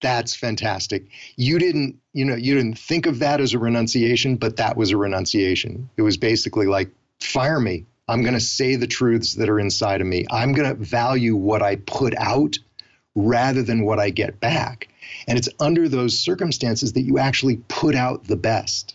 That's 0.00 0.34
fantastic. 0.34 1.08
You 1.36 1.58
didn't, 1.58 1.98
you 2.12 2.24
know, 2.24 2.36
you 2.36 2.54
didn't 2.54 2.78
think 2.78 3.06
of 3.06 3.18
that 3.18 3.40
as 3.40 3.52
a 3.52 3.58
renunciation, 3.58 4.36
but 4.36 4.56
that 4.56 4.76
was 4.76 4.90
a 4.90 4.96
renunciation. 4.96 5.90
It 5.96 6.02
was 6.02 6.16
basically 6.16 6.66
like 6.66 6.90
fire 7.20 7.60
me. 7.60 7.86
I'm 8.08 8.22
going 8.22 8.34
to 8.34 8.40
say 8.40 8.76
the 8.76 8.86
truths 8.86 9.34
that 9.34 9.48
are 9.48 9.60
inside 9.60 10.00
of 10.00 10.06
me. 10.06 10.24
I'm 10.30 10.52
going 10.52 10.68
to 10.68 10.82
value 10.82 11.36
what 11.36 11.62
I 11.62 11.76
put 11.76 12.14
out 12.16 12.58
rather 13.14 13.62
than 13.62 13.84
what 13.84 13.98
I 13.98 14.10
get 14.10 14.40
back. 14.40 14.88
And 15.26 15.36
it's 15.38 15.48
under 15.60 15.88
those 15.88 16.18
circumstances 16.18 16.94
that 16.94 17.02
you 17.02 17.18
actually 17.18 17.56
put 17.68 17.94
out 17.94 18.24
the 18.24 18.36
best 18.36 18.94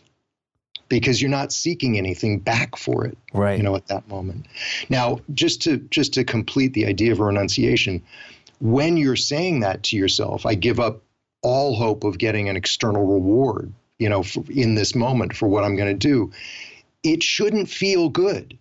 because 0.89 1.21
you're 1.21 1.31
not 1.31 1.51
seeking 1.51 1.97
anything 1.97 2.39
back 2.39 2.75
for 2.75 3.05
it 3.05 3.17
right 3.33 3.57
you 3.57 3.63
know 3.63 3.75
at 3.75 3.87
that 3.87 4.07
moment 4.07 4.45
now 4.89 5.19
just 5.33 5.61
to 5.63 5.77
just 5.77 6.13
to 6.13 6.23
complete 6.23 6.73
the 6.73 6.85
idea 6.85 7.11
of 7.11 7.19
renunciation 7.19 8.03
when 8.59 8.95
you're 8.97 9.15
saying 9.15 9.61
that 9.61 9.81
to 9.81 9.97
yourself 9.97 10.45
i 10.45 10.53
give 10.53 10.79
up 10.79 11.01
all 11.41 11.75
hope 11.75 12.03
of 12.03 12.17
getting 12.17 12.47
an 12.47 12.55
external 12.55 13.05
reward 13.05 13.73
you 13.97 14.07
know 14.07 14.21
for, 14.21 14.43
in 14.51 14.75
this 14.75 14.93
moment 14.93 15.35
for 15.35 15.47
what 15.47 15.63
i'm 15.63 15.75
going 15.75 15.89
to 15.89 16.07
do 16.07 16.31
it 17.03 17.21
shouldn't 17.21 17.69
feel 17.69 18.09
good 18.09 18.57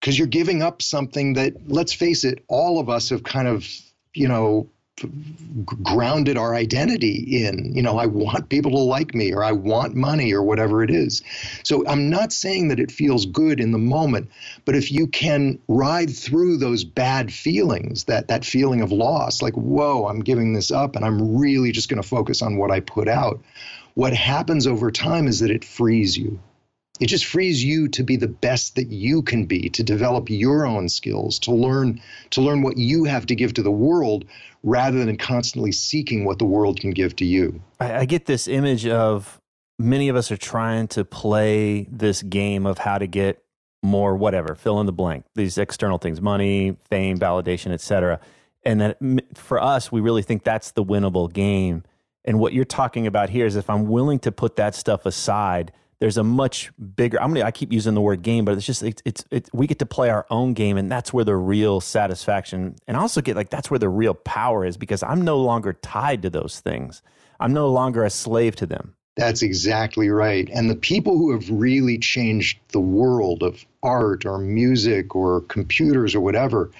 because 0.00 0.18
you're 0.18 0.26
giving 0.26 0.62
up 0.62 0.82
something 0.82 1.34
that, 1.34 1.54
let's 1.68 1.92
face 1.92 2.24
it, 2.24 2.44
all 2.48 2.80
of 2.80 2.88
us 2.88 3.10
have 3.10 3.22
kind 3.22 3.46
of, 3.46 3.66
you 4.14 4.26
know, 4.26 4.68
grounded 5.64 6.36
our 6.36 6.54
identity 6.54 7.44
in. 7.44 7.72
You 7.74 7.82
know, 7.82 7.98
I 7.98 8.06
want 8.06 8.48
people 8.48 8.72
to 8.72 8.78
like 8.78 9.14
me 9.14 9.32
or 9.32 9.42
I 9.42 9.52
want 9.52 9.94
money 9.94 10.32
or 10.32 10.42
whatever 10.42 10.82
it 10.82 10.90
is. 10.90 11.22
So 11.62 11.86
I'm 11.86 12.10
not 12.10 12.32
saying 12.32 12.68
that 12.68 12.80
it 12.80 12.90
feels 12.90 13.26
good 13.26 13.60
in 13.60 13.72
the 13.72 13.78
moment, 13.78 14.30
but 14.64 14.74
if 14.74 14.92
you 14.92 15.06
can 15.06 15.58
ride 15.68 16.14
through 16.14 16.58
those 16.58 16.84
bad 16.84 17.32
feelings, 17.32 18.04
that 18.04 18.28
that 18.28 18.44
feeling 18.44 18.80
of 18.80 18.92
loss, 18.92 19.40
like, 19.40 19.54
whoa, 19.54 20.06
I'm 20.06 20.20
giving 20.20 20.52
this 20.52 20.70
up 20.70 20.96
and 20.96 21.04
I'm 21.04 21.38
really 21.38 21.72
just 21.72 21.88
going 21.88 22.02
to 22.02 22.08
focus 22.08 22.42
on 22.42 22.56
what 22.56 22.70
I 22.70 22.80
put 22.80 23.08
out. 23.08 23.40
What 23.94 24.14
happens 24.14 24.66
over 24.66 24.90
time 24.90 25.26
is 25.26 25.40
that 25.40 25.50
it 25.50 25.64
frees 25.64 26.16
you 26.16 26.40
it 27.02 27.08
just 27.08 27.24
frees 27.24 27.64
you 27.64 27.88
to 27.88 28.04
be 28.04 28.14
the 28.14 28.28
best 28.28 28.76
that 28.76 28.86
you 28.86 29.22
can 29.22 29.44
be, 29.44 29.68
to 29.70 29.82
develop 29.82 30.30
your 30.30 30.64
own 30.64 30.88
skills, 30.88 31.36
to 31.40 31.50
learn 31.50 32.00
to 32.30 32.40
learn 32.40 32.62
what 32.62 32.78
you 32.78 33.02
have 33.02 33.26
to 33.26 33.34
give 33.34 33.52
to 33.54 33.62
the 33.62 33.72
world 33.72 34.24
rather 34.62 35.04
than 35.04 35.16
constantly 35.16 35.72
seeking 35.72 36.24
what 36.24 36.38
the 36.38 36.44
world 36.44 36.78
can 36.78 36.92
give 36.92 37.16
to 37.16 37.24
you. 37.24 37.60
I, 37.80 37.94
I 37.96 38.04
get 38.04 38.26
this 38.26 38.46
image 38.46 38.86
of 38.86 39.40
many 39.80 40.10
of 40.10 40.14
us 40.14 40.30
are 40.30 40.36
trying 40.36 40.86
to 40.88 41.04
play 41.04 41.88
this 41.90 42.22
game 42.22 42.66
of 42.66 42.78
how 42.78 42.98
to 42.98 43.08
get 43.08 43.42
more 43.82 44.14
whatever, 44.14 44.54
fill 44.54 44.78
in 44.78 44.86
the 44.86 44.92
blank, 44.92 45.24
these 45.34 45.58
external 45.58 45.98
things, 45.98 46.20
money, 46.20 46.76
fame, 46.88 47.18
validation, 47.18 47.72
etc. 47.72 48.20
And 48.64 48.80
that 48.80 48.98
for 49.34 49.60
us, 49.60 49.90
we 49.90 50.00
really 50.00 50.22
think 50.22 50.44
that's 50.44 50.70
the 50.70 50.84
winnable 50.84 51.32
game. 51.32 51.82
And 52.24 52.38
what 52.38 52.52
you're 52.52 52.64
talking 52.64 53.08
about 53.08 53.30
here 53.30 53.44
is 53.44 53.56
if 53.56 53.68
I'm 53.68 53.88
willing 53.88 54.20
to 54.20 54.30
put 54.30 54.54
that 54.54 54.76
stuff 54.76 55.04
aside 55.04 55.72
there's 56.02 56.16
a 56.16 56.24
much 56.24 56.72
bigger. 56.96 57.22
I'm 57.22 57.32
gonna. 57.32 57.46
I 57.46 57.52
keep 57.52 57.72
using 57.72 57.94
the 57.94 58.00
word 58.00 58.22
game, 58.22 58.44
but 58.44 58.56
it's 58.56 58.66
just 58.66 58.82
it's 58.82 59.00
it's, 59.04 59.24
it's 59.30 59.48
we 59.52 59.68
get 59.68 59.78
to 59.78 59.86
play 59.86 60.10
our 60.10 60.26
own 60.30 60.52
game, 60.52 60.76
and 60.76 60.90
that's 60.90 61.12
where 61.12 61.24
the 61.24 61.36
real 61.36 61.80
satisfaction, 61.80 62.74
and 62.88 62.96
I 62.96 63.00
also 63.00 63.20
get 63.20 63.36
like 63.36 63.50
that's 63.50 63.70
where 63.70 63.78
the 63.78 63.88
real 63.88 64.12
power 64.12 64.64
is 64.64 64.76
because 64.76 65.04
I'm 65.04 65.22
no 65.22 65.38
longer 65.38 65.74
tied 65.74 66.22
to 66.22 66.30
those 66.30 66.58
things. 66.58 67.02
I'm 67.38 67.52
no 67.52 67.68
longer 67.68 68.02
a 68.02 68.10
slave 68.10 68.56
to 68.56 68.66
them. 68.66 68.96
That's 69.14 69.42
exactly 69.42 70.08
right. 70.08 70.50
And 70.52 70.68
the 70.68 70.74
people 70.74 71.16
who 71.16 71.30
have 71.30 71.48
really 71.48 71.98
changed 71.98 72.58
the 72.72 72.80
world 72.80 73.44
of 73.44 73.64
art 73.84 74.26
or 74.26 74.38
music 74.38 75.14
or 75.14 75.42
computers 75.42 76.16
or 76.16 76.20
whatever, 76.20 76.72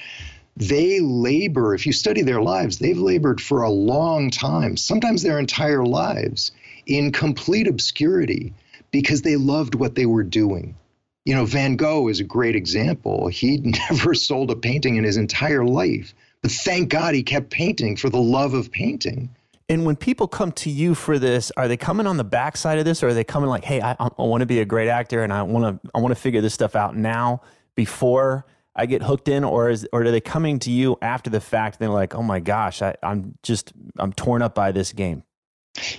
they 0.56 0.98
labor, 0.98 1.76
if 1.76 1.86
you 1.86 1.92
study 1.92 2.22
their 2.22 2.42
lives, 2.42 2.80
they've 2.80 2.98
labored 2.98 3.40
for 3.40 3.62
a 3.62 3.70
long 3.70 4.30
time, 4.30 4.76
sometimes 4.76 5.22
their 5.22 5.38
entire 5.38 5.84
lives, 5.84 6.50
in 6.86 7.12
complete 7.12 7.68
obscurity 7.68 8.52
because 8.92 9.22
they 9.22 9.36
loved 9.36 9.74
what 9.74 9.96
they 9.96 10.06
were 10.06 10.22
doing. 10.22 10.76
You 11.24 11.34
know, 11.34 11.44
Van 11.44 11.76
Gogh 11.76 12.08
is 12.08 12.20
a 12.20 12.24
great 12.24 12.54
example. 12.54 13.28
He'd 13.28 13.64
never 13.90 14.14
sold 14.14 14.50
a 14.50 14.56
painting 14.56 14.96
in 14.96 15.04
his 15.04 15.16
entire 15.16 15.64
life, 15.64 16.14
but 16.42 16.52
thank 16.52 16.90
God 16.90 17.14
he 17.14 17.22
kept 17.22 17.50
painting 17.50 17.96
for 17.96 18.10
the 18.10 18.20
love 18.20 18.54
of 18.54 18.70
painting. 18.70 19.30
And 19.68 19.86
when 19.86 19.96
people 19.96 20.28
come 20.28 20.52
to 20.52 20.70
you 20.70 20.94
for 20.94 21.18
this, 21.18 21.50
are 21.56 21.66
they 21.66 21.76
coming 21.76 22.06
on 22.06 22.16
the 22.18 22.24
backside 22.24 22.78
of 22.78 22.84
this, 22.84 23.02
or 23.02 23.08
are 23.08 23.14
they 23.14 23.24
coming 23.24 23.48
like, 23.48 23.64
"Hey, 23.64 23.80
I, 23.80 23.96
I 23.98 24.10
want 24.18 24.42
to 24.42 24.46
be 24.46 24.60
a 24.60 24.64
great 24.64 24.88
actor, 24.88 25.22
and 25.22 25.32
I 25.32 25.42
want 25.42 25.82
to, 25.82 25.90
I 25.94 26.00
want 26.00 26.14
to 26.14 26.20
figure 26.20 26.40
this 26.40 26.52
stuff 26.52 26.76
out 26.76 26.96
now 26.96 27.40
before 27.74 28.44
I 28.74 28.86
get 28.86 29.02
hooked 29.02 29.28
in," 29.28 29.44
or 29.44 29.70
is, 29.70 29.88
or 29.92 30.02
are 30.02 30.10
they 30.10 30.20
coming 30.20 30.58
to 30.60 30.70
you 30.70 30.98
after 31.00 31.30
the 31.30 31.40
fact? 31.40 31.76
And 31.76 31.86
they're 31.86 31.94
like, 31.94 32.14
"Oh 32.14 32.22
my 32.22 32.40
gosh, 32.40 32.82
I, 32.82 32.96
I'm 33.02 33.38
just, 33.42 33.72
I'm 33.98 34.12
torn 34.12 34.42
up 34.42 34.54
by 34.54 34.72
this 34.72 34.92
game." 34.92 35.22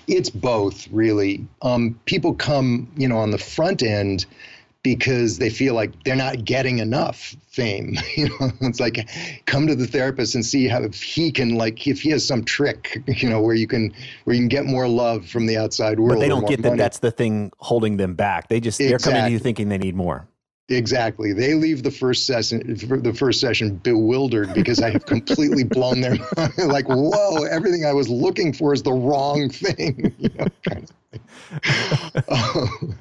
It's 0.08 0.30
both, 0.30 0.88
really. 0.92 1.46
Um, 1.62 2.00
people 2.06 2.34
come, 2.34 2.92
you 2.96 3.08
know, 3.08 3.18
on 3.18 3.32
the 3.32 3.38
front 3.38 3.84
end 3.84 4.25
because 4.84 5.38
they 5.38 5.50
feel 5.50 5.74
like 5.74 6.04
they're 6.04 6.16
not 6.16 6.44
getting 6.44 6.80
enough 6.80 7.36
fame. 7.48 7.96
You 8.16 8.30
know, 8.30 8.52
it's 8.62 8.80
like 8.80 9.10
come 9.46 9.66
to 9.68 9.75
the 9.75 9.88
therapist 9.88 10.36
and 10.36 10.46
see 10.46 10.68
how 10.68 10.84
if 10.84 11.02
he 11.02 11.32
can 11.32 11.56
like 11.56 11.88
if 11.88 12.02
he 12.02 12.12
has 12.12 12.25
some 12.25 12.44
trick, 12.44 13.02
you 13.08 13.28
know, 13.28 13.42
where 13.42 13.56
you 13.56 13.66
can 13.66 13.94
where 14.25 14.36
you 14.36 14.42
can 14.42 14.50
get 14.50 14.66
more 14.66 14.88
love 14.88 15.25
from 15.25 15.48
the 15.48 15.58
outside 15.58 16.00
world. 16.00 16.16
But 16.16 16.20
they 16.20 16.28
don't 16.28 16.48
get 16.48 16.62
that 16.62 16.78
that's 16.78 17.00
the 17.00 17.12
thing 17.12 17.52
holding 17.58 17.98
them 17.98 18.13
back. 18.13 18.50
They 18.50 18.60
just 18.60 18.78
they're 18.78 19.00
coming 19.00 19.24
to 19.24 19.32
you 19.32 19.40
thinking 19.40 19.70
they 19.70 19.80
need 19.80 19.96
more. 19.96 20.28
Exactly. 20.70 21.34
They 21.34 21.55
leave 21.55 21.84
the 21.84 21.91
first 21.91 22.25
session, 22.25 22.62
the 23.03 23.13
first 23.13 23.41
session, 23.41 23.75
bewildered 23.75 24.53
because 24.53 24.82
I 24.82 24.91
have 24.91 25.05
completely 25.05 25.63
blown 25.70 26.00
their 26.00 26.15
mind. 26.38 26.53
like, 26.58 26.88
whoa! 26.88 27.43
Everything 27.43 27.86
I 27.86 27.91
was 27.91 28.08
looking 28.08 28.53
for 28.53 28.74
is 28.74 28.82
the 28.82 28.93
wrong 28.93 29.50
thing. 29.50 30.15
You 30.20 30.29
know, 30.38 30.48
kind 30.67 30.89
of 30.89 32.29
um, 32.29 32.98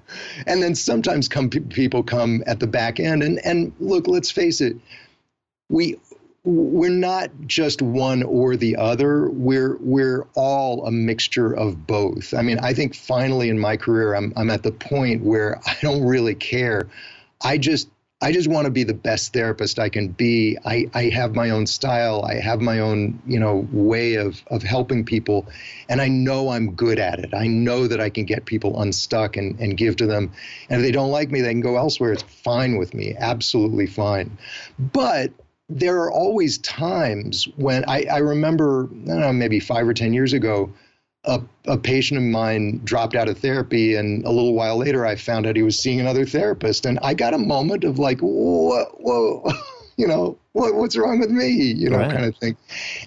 and 0.47 0.62
then 0.62 0.75
sometimes 0.75 1.28
come 1.28 1.49
people 1.49 2.02
come 2.02 2.42
at 2.47 2.59
the 2.61 2.66
back 2.66 2.99
end, 2.99 3.23
and 3.23 3.38
and 3.45 3.73
look, 3.78 4.09
let's 4.09 4.31
face 4.31 4.61
it, 4.61 4.76
we 5.69 5.99
we're 6.45 6.90
not 6.90 7.31
just 7.47 7.81
one 7.81 8.25
or 8.25 8.57
the 8.57 8.76
other. 8.76 9.31
We're 9.31 9.76
we're 9.81 10.26
all 10.35 10.85
a 10.87 10.90
mixture 10.90 11.52
of 11.52 11.87
both. 11.87 12.35
I 12.35 12.42
mean, 12.42 12.59
I 12.59 12.75
think 12.75 12.95
finally 12.97 13.49
in 13.49 13.59
my 13.59 13.76
career, 13.76 14.14
I'm 14.14 14.33
I'm 14.37 14.50
at 14.50 14.64
the 14.64 14.73
point 14.73 15.23
where 15.23 15.61
I 15.64 15.76
don't 15.81 16.04
really 16.04 16.35
care 16.35 16.88
I 17.42 17.58
just 17.58 17.88
I 18.22 18.30
just 18.30 18.49
want 18.49 18.66
to 18.66 18.70
be 18.70 18.84
the 18.84 18.94
best 18.94 19.32
therapist 19.32 19.80
I 19.80 19.88
can 19.88 20.06
be. 20.06 20.56
I, 20.64 20.88
I 20.94 21.04
have 21.08 21.34
my 21.34 21.50
own 21.50 21.66
style. 21.66 22.25
I 22.25 22.34
have 22.34 22.61
my 22.61 22.78
own, 22.78 23.20
you 23.26 23.40
know, 23.40 23.66
way 23.72 24.14
of, 24.14 24.44
of 24.46 24.62
helping 24.62 25.04
people. 25.04 25.49
And 25.88 26.00
I 26.00 26.06
know 26.06 26.50
I'm 26.50 26.72
good 26.75 27.00
at 27.00 27.18
it. 27.18 27.34
I 27.34 27.49
know 27.49 27.88
that 27.88 28.00
I 28.00 28.11
can 28.11 28.25
get 28.25 28.44
people 28.44 28.80
unstuck 28.80 29.37
and, 29.37 29.58
and 29.58 29.76
give 29.76 29.96
to 29.96 30.06
them. 30.06 30.30
And 30.70 30.80
if 30.80 30.87
they 30.87 30.92
don't 30.92 31.11
like 31.11 31.32
me, 31.32 31.40
they 31.40 31.50
can 31.50 31.61
go 31.61 31.76
elsewhere. 31.76 32.12
It's 32.12 32.22
fine 32.22 32.76
with 32.76 32.94
me. 32.94 33.16
Absolutely 33.18 33.88
fine. 33.88 34.38
But 34.78 35.32
there 35.68 36.00
are 36.02 36.12
always 36.12 36.58
times 36.58 37.49
when 37.56 37.84
I, 37.88 38.04
I 38.04 38.18
remember, 38.18 38.88
I 39.11 39.14
know, 39.14 39.32
maybe 39.32 39.58
five 39.58 39.88
or 39.88 39.94
10 39.94 40.14
years 40.14 40.32
ago, 40.32 40.72
a, 41.25 41.41
a 41.67 41.79
patient 41.79 42.19
of 42.19 42.25
mine 42.25 42.81
dropped 42.85 43.14
out 43.14 43.29
of 43.29 43.38
therapy, 43.38 43.95
and 43.95 44.25
a 44.25 44.31
little 44.31 44.55
while 44.55 44.76
later, 44.76 45.07
I 45.07 45.17
found 45.17 45.47
out 45.47 45.57
he 45.57 45.62
was 45.62 45.79
seeing 45.79 46.00
another 46.00 46.26
therapist, 46.26 46.85
and 46.85 46.99
I 47.02 47.14
got 47.14 47.35
a 47.35 47.38
moment 47.38 47.85
of 47.85 47.99
like, 47.99 48.21
whoa, 48.21 48.85
whoa, 48.99 49.45
you 49.97 50.09
know, 50.09 50.37
what, 50.52 50.75
what's 50.75 50.97
wrong 50.97 51.21
with 51.21 51.31
me, 51.31 51.49
you 51.50 51.88
know, 51.91 51.99
right. 51.99 52.11
kind 52.11 52.25
of 52.25 52.37
thing. 52.37 52.57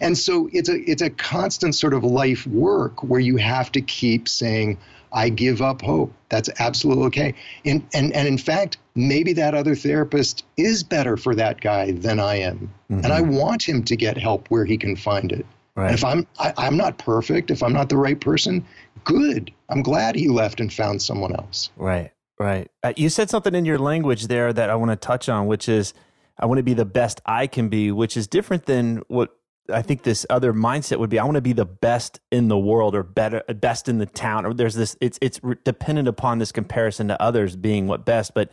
And 0.01 0.17
so 0.17 0.49
it's 0.53 0.69
a 0.69 0.75
it's 0.89 1.01
a 1.01 1.09
constant 1.09 1.75
sort 1.75 1.93
of 1.93 2.03
life 2.03 2.47
work 2.47 3.03
where 3.03 3.19
you 3.19 3.37
have 3.37 3.71
to 3.73 3.81
keep 3.81 4.29
saying, 4.29 4.77
I 5.11 5.29
give 5.29 5.61
up 5.61 5.81
hope. 5.81 6.13
That's 6.29 6.49
absolutely 6.59 7.05
okay. 7.07 7.33
And 7.65 7.85
and 7.93 8.13
and 8.13 8.27
in 8.27 8.37
fact, 8.37 8.77
maybe 8.95 9.33
that 9.33 9.55
other 9.55 9.75
therapist 9.75 10.45
is 10.55 10.83
better 10.83 11.17
for 11.17 11.35
that 11.35 11.59
guy 11.59 11.91
than 11.91 12.19
I 12.19 12.35
am, 12.39 12.73
mm-hmm. 12.89 13.03
and 13.03 13.13
I 13.13 13.21
want 13.21 13.67
him 13.67 13.83
to 13.83 13.95
get 13.95 14.17
help 14.17 14.47
where 14.49 14.65
he 14.65 14.77
can 14.77 14.95
find 14.95 15.31
it. 15.31 15.45
Right. 15.75 15.93
If 15.93 16.05
I'm 16.05 16.25
I, 16.39 16.49
am 16.49 16.53
i 16.57 16.67
am 16.67 16.77
not 16.77 16.97
perfect, 16.97 17.51
if 17.51 17.61
I'm 17.61 17.73
not 17.73 17.89
the 17.89 17.97
right 17.97 18.19
person, 18.19 18.65
good. 19.03 19.51
I'm 19.69 19.81
glad 19.81 20.15
he 20.15 20.29
left 20.29 20.59
and 20.59 20.71
found 20.71 21.01
someone 21.01 21.35
else. 21.35 21.69
Right. 21.75 22.11
Right. 22.39 22.69
Uh, 22.83 22.93
you 22.97 23.09
said 23.09 23.29
something 23.29 23.55
in 23.55 23.65
your 23.65 23.77
language 23.77 24.27
there 24.27 24.51
that 24.51 24.69
I 24.69 24.75
want 24.75 24.91
to 24.91 24.95
touch 24.97 25.29
on, 25.29 25.47
which 25.47 25.69
is 25.69 25.93
I 26.39 26.45
want 26.45 26.59
to 26.59 26.63
be 26.63 26.73
the 26.73 26.85
best 26.85 27.21
I 27.25 27.47
can 27.47 27.69
be, 27.69 27.91
which 27.91 28.17
is 28.17 28.27
different 28.27 28.65
than 28.65 29.01
what 29.07 29.35
I 29.71 29.81
think 29.81 30.03
this 30.03 30.25
other 30.29 30.53
mindset 30.53 30.99
would 30.99 31.09
be. 31.09 31.17
I 31.17 31.23
want 31.23 31.35
to 31.35 31.41
be 31.41 31.53
the 31.53 31.65
best 31.65 32.19
in 32.31 32.49
the 32.49 32.57
world 32.57 32.93
or 32.93 33.03
better, 33.03 33.41
best 33.47 33.89
in 33.89 33.97
the 33.97 34.05
town. 34.05 34.45
Or 34.45 34.53
there's 34.53 34.75
this. 34.75 34.95
It's 35.01 35.17
it's 35.21 35.39
dependent 35.63 36.07
upon 36.07 36.39
this 36.39 36.51
comparison 36.51 37.07
to 37.07 37.21
others 37.21 37.55
being 37.55 37.87
what 37.87 38.05
best, 38.05 38.33
but 38.33 38.49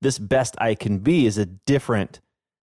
this 0.00 0.18
best 0.18 0.56
I 0.58 0.74
can 0.74 0.98
be 0.98 1.26
is 1.26 1.38
a 1.38 1.46
different 1.46 2.20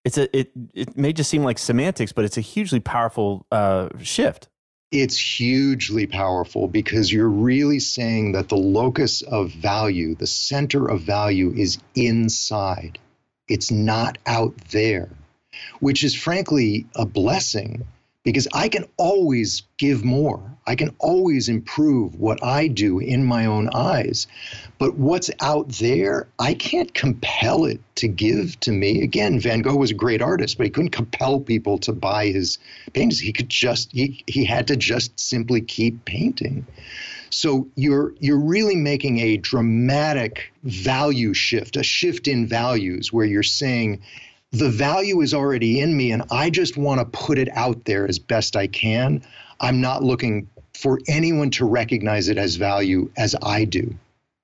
it's 0.04 0.18
a 0.18 0.36
it 0.36 0.50
it 0.74 0.96
may 0.96 1.12
just 1.12 1.30
seem 1.30 1.44
like 1.44 1.58
semantics, 1.58 2.12
but 2.12 2.24
it's 2.24 2.36
a 2.36 2.40
hugely 2.40 2.80
powerful 2.80 3.46
uh, 3.52 3.88
shift. 4.00 4.48
It's 4.90 5.18
hugely 5.18 6.06
powerful 6.06 6.68
because 6.68 7.10
you're 7.10 7.28
really 7.28 7.78
saying 7.78 8.32
that 8.32 8.50
the 8.50 8.56
locus 8.56 9.22
of 9.22 9.50
value, 9.50 10.14
the 10.14 10.26
center 10.26 10.86
of 10.86 11.00
value, 11.00 11.52
is 11.56 11.78
inside. 11.94 12.98
It's 13.48 13.70
not 13.70 14.18
out 14.26 14.54
there, 14.70 15.08
which 15.80 16.04
is 16.04 16.14
frankly 16.14 16.86
a 16.94 17.06
blessing 17.06 17.86
because 18.24 18.46
I 18.52 18.68
can 18.68 18.84
always 18.96 19.62
give 19.78 20.04
more. 20.04 20.56
I 20.64 20.76
can 20.76 20.94
always 21.00 21.48
improve 21.48 22.14
what 22.14 22.42
I 22.44 22.68
do 22.68 23.00
in 23.00 23.24
my 23.24 23.46
own 23.46 23.68
eyes. 23.74 24.28
But 24.78 24.96
what's 24.96 25.30
out 25.40 25.68
there, 25.70 26.28
I 26.38 26.54
can't 26.54 26.94
compel 26.94 27.64
it 27.64 27.80
to 27.96 28.06
give 28.06 28.58
to 28.60 28.70
me. 28.70 29.02
Again, 29.02 29.40
Van 29.40 29.60
Gogh 29.60 29.76
was 29.76 29.90
a 29.90 29.94
great 29.94 30.22
artist, 30.22 30.56
but 30.56 30.66
he 30.66 30.70
couldn't 30.70 30.90
compel 30.90 31.40
people 31.40 31.78
to 31.78 31.92
buy 31.92 32.26
his 32.26 32.58
paintings. 32.92 33.18
He 33.18 33.32
could 33.32 33.48
just 33.48 33.90
he 33.90 34.22
he 34.26 34.44
had 34.44 34.68
to 34.68 34.76
just 34.76 35.18
simply 35.18 35.60
keep 35.60 36.04
painting. 36.04 36.64
So 37.30 37.66
you're 37.74 38.14
you're 38.20 38.38
really 38.38 38.76
making 38.76 39.18
a 39.18 39.38
dramatic 39.38 40.52
value 40.62 41.34
shift, 41.34 41.76
a 41.76 41.82
shift 41.82 42.28
in 42.28 42.46
values 42.46 43.12
where 43.12 43.26
you're 43.26 43.42
saying 43.42 44.00
the 44.52 44.68
value 44.68 45.20
is 45.20 45.34
already 45.34 45.80
in 45.80 45.96
me 45.96 46.12
and 46.12 46.22
I 46.30 46.50
just 46.50 46.76
want 46.76 47.00
to 47.00 47.06
put 47.06 47.38
it 47.38 47.48
out 47.52 47.84
there 47.84 48.06
as 48.06 48.18
best 48.18 48.54
I 48.54 48.66
can. 48.66 49.22
I'm 49.60 49.80
not 49.80 50.04
looking 50.04 50.48
for 50.74 51.00
anyone 51.08 51.50
to 51.52 51.64
recognize 51.64 52.28
it 52.28 52.38
as 52.38 52.56
value 52.56 53.10
as 53.16 53.34
I 53.42 53.64
do. 53.64 53.94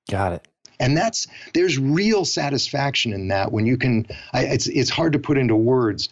Got 0.09 0.33
it. 0.33 0.47
And 0.79 0.95
that's 0.95 1.27
there's 1.53 1.77
real 1.77 2.25
satisfaction 2.25 3.13
in 3.13 3.27
that 3.27 3.51
when 3.51 3.65
you 3.65 3.77
can. 3.77 4.07
I, 4.31 4.45
it's 4.45 4.67
it's 4.67 4.89
hard 4.89 5.11
to 5.13 5.19
put 5.19 5.37
into 5.37 5.55
words, 5.55 6.07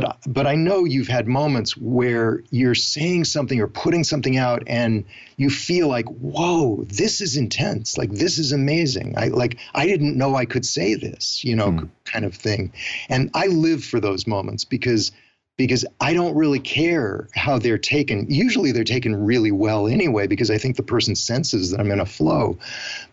but 0.00 0.18
but 0.26 0.46
I 0.46 0.56
know 0.56 0.84
you've 0.84 1.08
had 1.08 1.26
moments 1.26 1.74
where 1.76 2.42
you're 2.50 2.74
saying 2.74 3.24
something 3.24 3.58
or 3.60 3.66
putting 3.66 4.04
something 4.04 4.36
out 4.36 4.62
and 4.66 5.04
you 5.38 5.48
feel 5.48 5.88
like 5.88 6.06
whoa 6.06 6.84
this 6.84 7.22
is 7.22 7.36
intense 7.36 7.96
like 7.96 8.10
this 8.10 8.38
is 8.38 8.52
amazing 8.52 9.14
I 9.16 9.28
like 9.28 9.58
I 9.74 9.86
didn't 9.86 10.18
know 10.18 10.34
I 10.34 10.44
could 10.44 10.66
say 10.66 10.94
this 10.94 11.42
you 11.44 11.56
know 11.56 11.68
mm. 11.68 11.88
kind 12.04 12.26
of 12.26 12.34
thing 12.34 12.72
and 13.08 13.30
I 13.32 13.46
live 13.46 13.84
for 13.84 13.98
those 13.98 14.26
moments 14.26 14.64
because 14.64 15.12
because 15.56 15.86
I 16.00 16.12
don't 16.12 16.36
really 16.36 16.60
care 16.60 17.28
how 17.34 17.58
they're 17.58 17.78
taken. 17.78 18.26
Usually 18.28 18.72
they're 18.72 18.84
taken 18.84 19.24
really 19.24 19.50
well 19.50 19.86
anyway, 19.86 20.26
because 20.26 20.50
I 20.50 20.58
think 20.58 20.76
the 20.76 20.82
person 20.82 21.16
senses 21.16 21.70
that 21.70 21.80
I'm 21.80 21.90
in 21.90 22.00
a 22.00 22.06
flow. 22.06 22.58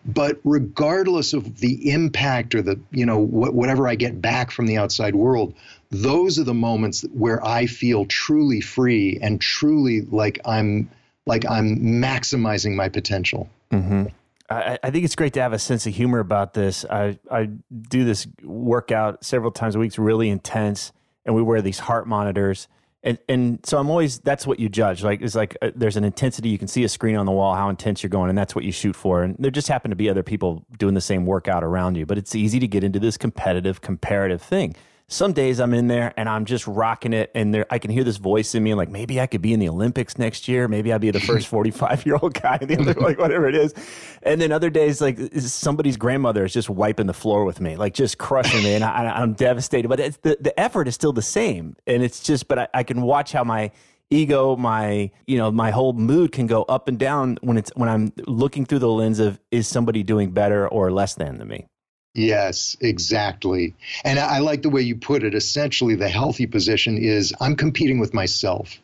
But 0.04 0.40
regardless 0.44 1.32
of 1.32 1.60
the 1.60 1.90
impact 1.90 2.54
or 2.54 2.60
the, 2.60 2.78
you 2.90 3.06
know, 3.06 3.24
wh- 3.24 3.54
whatever 3.54 3.88
I 3.88 3.94
get 3.94 4.20
back 4.20 4.50
from 4.50 4.66
the 4.66 4.76
outside 4.76 5.14
world, 5.14 5.54
those 5.90 6.38
are 6.38 6.44
the 6.44 6.54
moments 6.54 7.02
where 7.12 7.44
I 7.44 7.66
feel 7.66 8.06
truly 8.06 8.60
free 8.60 9.18
and 9.22 9.40
truly 9.40 10.02
like 10.02 10.40
I'm 10.44 10.90
like 11.26 11.44
I'm 11.48 11.76
maximizing 11.78 12.74
my 12.74 12.88
potential. 12.88 13.48
Mm-hmm. 13.70 14.06
I, 14.50 14.78
I, 14.82 14.90
think 14.90 15.04
it's 15.04 15.16
great 15.16 15.32
to 15.34 15.42
have 15.42 15.52
a 15.52 15.58
sense 15.58 15.86
of 15.86 15.94
humor 15.94 16.18
about 16.18 16.52
this. 16.52 16.84
I, 16.84 17.18
I 17.30 17.46
do 17.88 18.04
this 18.04 18.26
workout 18.42 19.24
several 19.24 19.50
times 19.50 19.74
a 19.74 19.78
week. 19.78 19.88
It's 19.88 19.98
really 19.98 20.28
intense, 20.28 20.92
and 21.24 21.34
we 21.34 21.42
wear 21.42 21.62
these 21.62 21.78
heart 21.78 22.06
monitors. 22.06 22.68
And, 23.02 23.18
and 23.28 23.60
so 23.64 23.78
I'm 23.78 23.90
always 23.90 24.18
that's 24.20 24.46
what 24.46 24.58
you 24.60 24.68
judge. 24.68 25.02
Like 25.02 25.22
it's 25.22 25.34
like 25.34 25.56
uh, 25.62 25.70
there's 25.74 25.96
an 25.96 26.04
intensity. 26.04 26.50
You 26.50 26.58
can 26.58 26.68
see 26.68 26.84
a 26.84 26.88
screen 26.88 27.16
on 27.16 27.26
the 27.26 27.32
wall 27.32 27.54
how 27.54 27.68
intense 27.68 28.02
you're 28.02 28.10
going, 28.10 28.28
and 28.28 28.36
that's 28.36 28.54
what 28.54 28.64
you 28.64 28.72
shoot 28.72 28.96
for. 28.96 29.22
And 29.22 29.36
there 29.38 29.50
just 29.50 29.68
happen 29.68 29.90
to 29.90 29.96
be 29.96 30.08
other 30.08 30.22
people 30.22 30.64
doing 30.78 30.94
the 30.94 31.00
same 31.00 31.26
workout 31.26 31.64
around 31.64 31.96
you. 31.96 32.06
But 32.06 32.18
it's 32.18 32.34
easy 32.34 32.60
to 32.60 32.68
get 32.68 32.84
into 32.84 32.98
this 32.98 33.16
competitive, 33.16 33.80
comparative 33.80 34.42
thing 34.42 34.74
some 35.08 35.32
days 35.32 35.60
I'm 35.60 35.74
in 35.74 35.86
there 35.86 36.14
and 36.16 36.28
I'm 36.28 36.44
just 36.44 36.66
rocking 36.66 37.12
it, 37.12 37.30
and 37.34 37.52
there 37.52 37.66
I 37.70 37.78
can 37.78 37.90
hear 37.90 38.04
this 38.04 38.16
voice 38.16 38.54
in 38.54 38.62
me, 38.62 38.74
like 38.74 38.88
maybe 38.88 39.20
I 39.20 39.26
could 39.26 39.42
be 39.42 39.52
in 39.52 39.60
the 39.60 39.68
Olympics 39.68 40.18
next 40.18 40.48
year. 40.48 40.66
Maybe 40.66 40.92
I'll 40.92 40.98
be 40.98 41.10
the 41.10 41.20
first 41.20 41.46
45 41.54 42.06
year 42.06 42.18
old 42.20 42.34
guy 42.34 42.58
the 42.58 42.78
other, 42.78 42.94
like 42.94 43.18
whatever 43.18 43.46
it 43.48 43.54
is. 43.54 43.74
And 44.22 44.40
then 44.40 44.50
other 44.50 44.70
days, 44.70 45.00
like 45.00 45.18
somebody's 45.38 45.96
grandmother 45.96 46.44
is 46.44 46.52
just 46.52 46.70
wiping 46.70 47.06
the 47.06 47.14
floor 47.14 47.44
with 47.44 47.60
me, 47.60 47.76
like 47.76 47.94
just 47.94 48.18
crushing 48.18 48.62
me, 48.62 48.74
and 48.74 48.84
I, 48.84 49.22
am 49.22 49.34
devastated. 49.34 49.88
But 49.88 50.00
it's 50.00 50.16
the 50.18 50.38
the 50.40 50.58
effort 50.58 50.88
is 50.88 50.94
still 50.94 51.12
the 51.12 51.22
same, 51.22 51.76
and 51.86 52.02
it's 52.02 52.22
just, 52.22 52.48
but 52.48 52.58
I, 52.58 52.68
I 52.74 52.82
can 52.82 53.02
watch 53.02 53.32
how 53.32 53.44
my 53.44 53.70
ego 54.10 54.54
my 54.54 55.10
you 55.26 55.36
know 55.38 55.50
my 55.50 55.70
whole 55.70 55.94
mood 55.94 56.30
can 56.30 56.46
go 56.46 56.62
up 56.64 56.88
and 56.88 56.98
down 56.98 57.38
when 57.40 57.56
it's 57.56 57.72
when 57.74 57.88
i'm 57.88 58.12
looking 58.26 58.64
through 58.64 58.78
the 58.78 58.88
lens 58.88 59.18
of 59.18 59.40
is 59.50 59.66
somebody 59.66 60.02
doing 60.02 60.30
better 60.30 60.68
or 60.68 60.92
less 60.92 61.14
than 61.14 61.38
than 61.38 61.48
me 61.48 61.66
Yes, 62.14 62.76
exactly. 62.80 63.74
And 64.04 64.18
I 64.18 64.38
like 64.38 64.62
the 64.62 64.70
way 64.70 64.82
you 64.82 64.96
put 64.96 65.24
it. 65.24 65.34
Essentially, 65.34 65.96
the 65.96 66.08
healthy 66.08 66.46
position 66.46 66.96
is 66.96 67.34
I'm 67.40 67.56
competing 67.56 67.98
with 67.98 68.14
myself. 68.14 68.78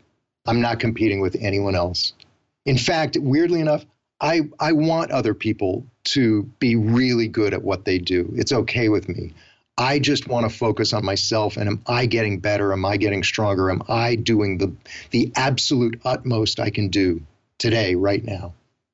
I'm 0.47 0.61
not 0.61 0.81
competing 0.81 1.21
with 1.21 1.37
anyone 1.40 1.77
else. 1.77 2.12
In 2.66 2.77
fact, 2.77 3.16
weirdly 3.19 3.61
enough, 3.61 3.87
I, 4.21 4.43
I 4.59 4.73
want 4.73 5.12
other 5.12 5.33
people 5.33 5.87
to 6.05 6.43
be 6.59 6.75
really 6.77 7.29
good 7.29 7.55
at 7.55 7.62
what 7.62 7.85
they 7.85 7.99
do. 7.99 8.35
It's 8.37 8.53
okay 8.53 8.88
with 8.88 9.09
me. 9.09 9.33
I 9.79 9.99
just 9.99 10.29
want 10.29 10.51
to 10.51 10.55
focus 10.55 10.93
on 10.93 11.05
myself 11.05 11.57
and 11.57 11.69
am 11.69 11.83
I 11.87 12.07
getting 12.07 12.40
better? 12.40 12.73
Am 12.73 12.85
I 12.85 12.97
getting 12.99 13.23
stronger? 13.23 13.71
Am 13.71 13.83
I 13.88 14.16
doing 14.16 14.59
the 14.59 14.75
the 15.11 15.33
absolute 15.37 16.03
utmost 16.05 16.61
I 16.61 16.69
can 16.69 16.88
do 16.88 17.23
today, 17.59 17.95
right 17.95 18.23
now? 18.23 18.53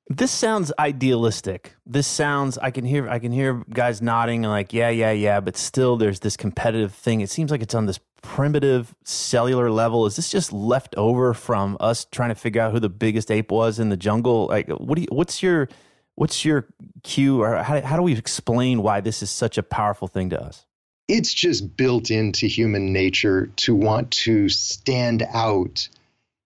This 0.08 0.30
sounds 0.30 0.72
idealistic. 0.78 1.74
This 1.84 2.06
sounds 2.06 2.58
I 2.58 2.70
can 2.70 2.84
hear 2.84 3.08
I 3.08 3.18
can 3.18 3.32
hear 3.32 3.64
guys 3.70 4.00
nodding 4.00 4.42
like 4.42 4.72
yeah 4.72 4.88
yeah 4.88 5.10
yeah, 5.10 5.40
but 5.40 5.56
still 5.56 5.96
there's 5.96 6.20
this 6.20 6.36
competitive 6.36 6.94
thing. 6.94 7.22
It 7.22 7.30
seems 7.30 7.50
like 7.50 7.60
it's 7.60 7.74
on 7.74 7.86
this 7.86 7.98
primitive 8.22 8.94
cellular 9.04 9.70
level. 9.70 10.06
Is 10.06 10.14
this 10.14 10.30
just 10.30 10.52
left 10.52 10.94
over 10.96 11.34
from 11.34 11.76
us 11.80 12.04
trying 12.04 12.28
to 12.28 12.36
figure 12.36 12.62
out 12.62 12.72
who 12.72 12.78
the 12.78 12.88
biggest 12.88 13.32
ape 13.32 13.50
was 13.50 13.80
in 13.80 13.88
the 13.88 13.96
jungle? 13.96 14.46
Like 14.46 14.68
what 14.68 14.94
do 14.94 15.02
you, 15.02 15.08
what's 15.10 15.42
your 15.42 15.68
what's 16.14 16.44
your 16.44 16.66
cue 17.02 17.42
or 17.42 17.62
how, 17.62 17.80
how 17.80 17.96
do 17.96 18.02
we 18.02 18.12
explain 18.12 18.82
why 18.82 19.00
this 19.00 19.22
is 19.22 19.30
such 19.30 19.58
a 19.58 19.62
powerful 19.62 20.06
thing 20.06 20.30
to 20.30 20.40
us? 20.40 20.66
It's 21.08 21.34
just 21.34 21.76
built 21.76 22.10
into 22.10 22.46
human 22.46 22.92
nature 22.92 23.48
to 23.56 23.74
want 23.74 24.12
to 24.12 24.48
stand 24.48 25.24
out 25.32 25.88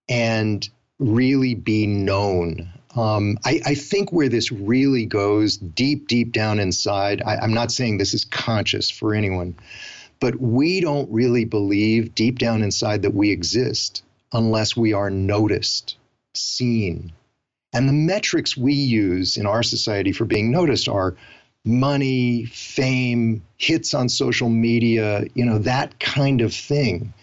and 0.07 0.67
really 0.99 1.55
be 1.55 1.87
known. 1.87 2.71
Um, 2.95 3.37
I, 3.45 3.61
I, 3.65 3.75
think 3.75 4.11
where 4.11 4.27
this 4.27 4.51
really 4.51 5.05
goes 5.05 5.55
deep, 5.55 6.09
deep 6.09 6.33
down 6.33 6.59
inside, 6.59 7.21
I, 7.25 7.37
I'm 7.37 7.53
not 7.53 7.71
saying 7.71 7.97
this 7.97 8.13
is 8.13 8.25
conscious 8.25 8.89
for 8.89 9.13
anyone, 9.13 9.55
but 10.19 10.41
we 10.41 10.81
don't 10.81 11.09
really 11.09 11.45
believe 11.45 12.13
deep 12.15 12.37
down 12.37 12.61
inside 12.61 13.03
that 13.03 13.13
we 13.13 13.31
exist 13.31 14.03
unless 14.33 14.75
we 14.75 14.91
are 14.91 15.09
noticed, 15.09 15.95
seen. 16.33 17.13
And 17.73 17.87
the 17.87 17.93
metrics 17.93 18.57
we 18.57 18.73
use 18.73 19.37
in 19.37 19.45
our 19.45 19.63
society 19.63 20.11
for 20.11 20.25
being 20.25 20.51
noticed 20.51 20.89
are 20.89 21.15
money, 21.63 22.45
fame, 22.45 23.41
hits 23.57 23.93
on 23.93 24.09
social 24.09 24.49
media, 24.49 25.23
you 25.33 25.45
know, 25.45 25.59
that 25.59 25.99
kind 25.99 26.41
of 26.41 26.53
thing. 26.53 27.13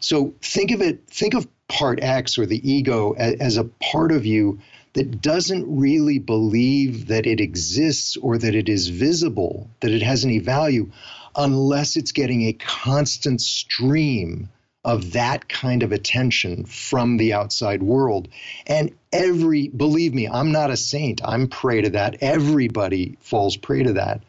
So 0.00 0.34
think 0.42 0.70
of 0.70 0.82
it, 0.82 1.06
think 1.08 1.34
of 1.34 1.48
part 1.68 2.00
X 2.02 2.38
or 2.38 2.46
the 2.46 2.60
ego 2.70 3.12
as, 3.12 3.34
as 3.40 3.56
a 3.56 3.64
part 3.64 4.12
of 4.12 4.24
you 4.24 4.60
that 4.96 5.20
doesn't 5.20 5.66
really 5.68 6.18
believe 6.18 7.08
that 7.08 7.26
it 7.26 7.38
exists 7.38 8.16
or 8.16 8.38
that 8.38 8.54
it 8.54 8.66
is 8.66 8.88
visible, 8.88 9.68
that 9.80 9.90
it 9.90 10.00
has 10.00 10.24
any 10.24 10.38
value, 10.38 10.90
unless 11.36 11.96
it's 11.96 12.12
getting 12.12 12.44
a 12.44 12.54
constant 12.54 13.42
stream 13.42 14.48
of 14.86 15.12
that 15.12 15.50
kind 15.50 15.82
of 15.82 15.92
attention 15.92 16.64
from 16.64 17.18
the 17.18 17.34
outside 17.34 17.82
world. 17.82 18.28
And 18.66 18.96
every, 19.12 19.68
believe 19.68 20.14
me, 20.14 20.28
I'm 20.28 20.50
not 20.50 20.70
a 20.70 20.78
saint. 20.78 21.20
I'm 21.22 21.48
prey 21.48 21.82
to 21.82 21.90
that. 21.90 22.22
Everybody 22.22 23.18
falls 23.20 23.54
prey 23.54 23.82
to 23.82 23.92
that. 23.94 24.22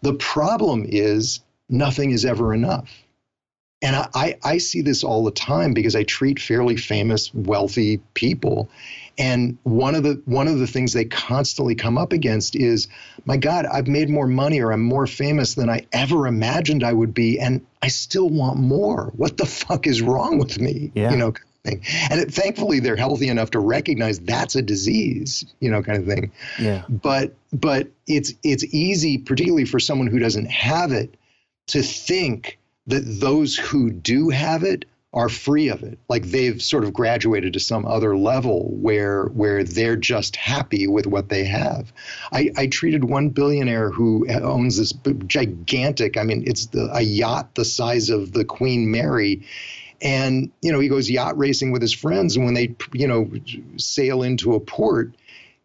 The 0.00 0.14
problem 0.14 0.86
is 0.88 1.40
nothing 1.68 2.12
is 2.12 2.24
ever 2.24 2.54
enough. 2.54 3.03
And 3.84 4.08
I, 4.14 4.38
I 4.42 4.58
see 4.58 4.80
this 4.80 5.04
all 5.04 5.24
the 5.24 5.30
time 5.30 5.74
because 5.74 5.94
I 5.94 6.04
treat 6.04 6.40
fairly 6.40 6.76
famous, 6.76 7.32
wealthy 7.34 7.98
people. 8.14 8.70
And 9.18 9.58
one 9.62 9.94
of 9.94 10.02
the 10.02 10.22
one 10.24 10.48
of 10.48 10.58
the 10.58 10.66
things 10.66 10.94
they 10.94 11.04
constantly 11.04 11.74
come 11.74 11.98
up 11.98 12.12
against 12.12 12.56
is, 12.56 12.88
my 13.26 13.36
God, 13.36 13.66
I've 13.66 13.86
made 13.86 14.08
more 14.08 14.26
money 14.26 14.60
or 14.60 14.72
I'm 14.72 14.82
more 14.82 15.06
famous 15.06 15.54
than 15.54 15.68
I 15.68 15.86
ever 15.92 16.26
imagined 16.26 16.82
I 16.82 16.94
would 16.94 17.12
be, 17.12 17.38
and 17.38 17.64
I 17.82 17.88
still 17.88 18.30
want 18.30 18.58
more. 18.58 19.12
What 19.14 19.36
the 19.36 19.46
fuck 19.46 19.86
is 19.86 20.00
wrong 20.00 20.38
with 20.38 20.58
me? 20.58 20.90
Yeah. 20.94 21.10
You 21.10 21.18
know, 21.18 21.34
thing. 21.64 21.82
And 22.10 22.20
it, 22.20 22.32
thankfully, 22.32 22.80
they're 22.80 22.96
healthy 22.96 23.28
enough 23.28 23.50
to 23.50 23.60
recognize 23.60 24.18
that's 24.18 24.56
a 24.56 24.62
disease, 24.62 25.44
you 25.60 25.70
know, 25.70 25.82
kind 25.82 25.98
of 25.98 26.06
thing. 26.06 26.32
Yeah. 26.58 26.84
But 26.88 27.34
but 27.52 27.88
it's 28.06 28.32
it's 28.42 28.64
easy, 28.64 29.18
particularly 29.18 29.66
for 29.66 29.78
someone 29.78 30.06
who 30.06 30.18
doesn't 30.18 30.50
have 30.50 30.90
it, 30.90 31.16
to 31.68 31.82
think 31.82 32.58
that 32.86 33.02
those 33.20 33.56
who 33.56 33.90
do 33.90 34.28
have 34.28 34.62
it 34.62 34.84
are 35.14 35.28
free 35.28 35.68
of 35.68 35.84
it. 35.84 35.98
Like 36.08 36.24
they've 36.24 36.60
sort 36.60 36.82
of 36.82 36.92
graduated 36.92 37.52
to 37.52 37.60
some 37.60 37.86
other 37.86 38.16
level 38.16 38.68
where 38.72 39.26
where 39.26 39.62
they're 39.62 39.96
just 39.96 40.34
happy 40.34 40.88
with 40.88 41.06
what 41.06 41.28
they 41.28 41.44
have. 41.44 41.92
I, 42.32 42.50
I 42.56 42.66
treated 42.66 43.04
one 43.04 43.28
billionaire 43.28 43.90
who 43.90 44.28
owns 44.28 44.76
this 44.76 44.92
gigantic 45.26 46.18
i 46.18 46.24
mean 46.24 46.42
it's 46.46 46.66
the, 46.66 46.90
a 46.92 47.00
yacht 47.00 47.54
the 47.54 47.64
size 47.64 48.10
of 48.10 48.32
the 48.32 48.44
queen 48.44 48.90
mary. 48.90 49.46
And 50.02 50.50
you 50.60 50.72
know 50.72 50.80
he 50.80 50.88
goes 50.88 51.08
yacht 51.08 51.38
racing 51.38 51.70
with 51.70 51.80
his 51.80 51.94
friends 51.94 52.34
and 52.34 52.44
when 52.44 52.54
they 52.54 52.74
you 52.92 53.06
know 53.06 53.30
sail 53.76 54.24
into 54.24 54.54
a 54.54 54.60
port 54.60 55.14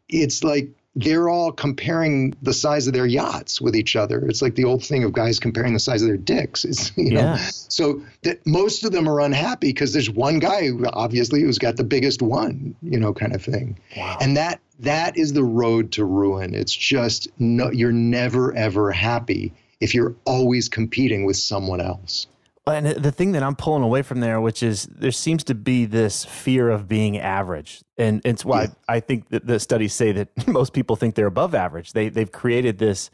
it's 0.08 0.44
like 0.44 0.70
they're 1.02 1.30
all 1.30 1.52
comparing 1.52 2.36
the 2.42 2.54
size 2.54 2.88
of 2.88 2.94
their 2.94 3.06
yachts 3.06 3.62
with 3.62 3.76
each 3.76 3.96
other. 3.96 4.26
It's 4.28 4.42
like 4.42 4.56
the 4.56 4.66
old 4.66 4.84
thing 4.84 5.04
of 5.04 5.14
guys 5.14 5.40
comparing 5.40 5.74
the 5.74 5.80
size 5.80 6.02
of 6.02 6.08
their 6.08 6.18
dicks. 6.18 6.66
It's, 6.66 6.92
you 6.98 7.12
know, 7.12 7.22
yeah. 7.22 7.38
so 7.38 8.02
that 8.24 8.46
most 8.46 8.84
of 8.84 8.92
them 8.92 9.08
are 9.08 9.20
unhappy 9.22 9.70
because 9.70 9.94
there's 9.94 10.10
one 10.10 10.40
guy 10.40 10.68
who 10.68 10.86
obviously 10.88 11.42
who's 11.42 11.60
got 11.60 11.78
the 11.78 11.84
biggest 11.84 12.22
one, 12.22 12.76
you 12.82 13.00
know, 13.00 13.14
kind 13.14 13.34
of 13.34 13.44
thing. 13.44 13.80
Wow. 13.96 14.18
And 14.22 14.38
that 14.38 14.60
that 14.80 15.18
is 15.18 15.34
the 15.34 15.44
road 15.44 15.94
to 15.94 16.06
ruin. 16.06 16.54
It's 16.54 16.74
just 16.74 17.28
no, 17.40 17.72
you're 17.72 17.92
never 17.92 18.56
ever 18.56 18.92
happy 18.92 19.54
if 19.80 19.94
you're 19.94 20.16
always 20.26 20.70
competing 20.70 21.26
with 21.26 21.38
someone 21.38 21.82
else. 21.82 22.28
And 22.70 22.88
the 22.88 23.12
thing 23.12 23.34
that 23.34 23.44
I'm 23.44 23.56
pulling 23.56 23.84
away 23.84 24.02
from 24.02 24.20
there, 24.20 24.40
which 24.42 24.64
is 24.64 24.84
there 24.86 25.12
seems 25.12 25.44
to 25.46 25.56
be 25.56 25.86
this 25.86 26.26
fear 26.26 26.70
of 26.70 26.88
being 26.88 27.18
average, 27.18 27.82
and 27.98 28.22
it's 28.26 28.44
why 28.44 28.64
yeah. 28.64 28.70
I 28.88 29.00
think 29.00 29.30
that 29.30 29.46
the 29.46 29.60
studies 29.60 29.94
say 29.94 30.12
that 30.12 30.48
most 30.48 30.74
people 30.74 30.96
think 30.96 31.16
they're 31.16 31.28
above 31.28 31.56
average. 31.56 31.94
They 31.94 32.10
they've 32.10 32.32
created 32.32 32.78
this 32.78 33.10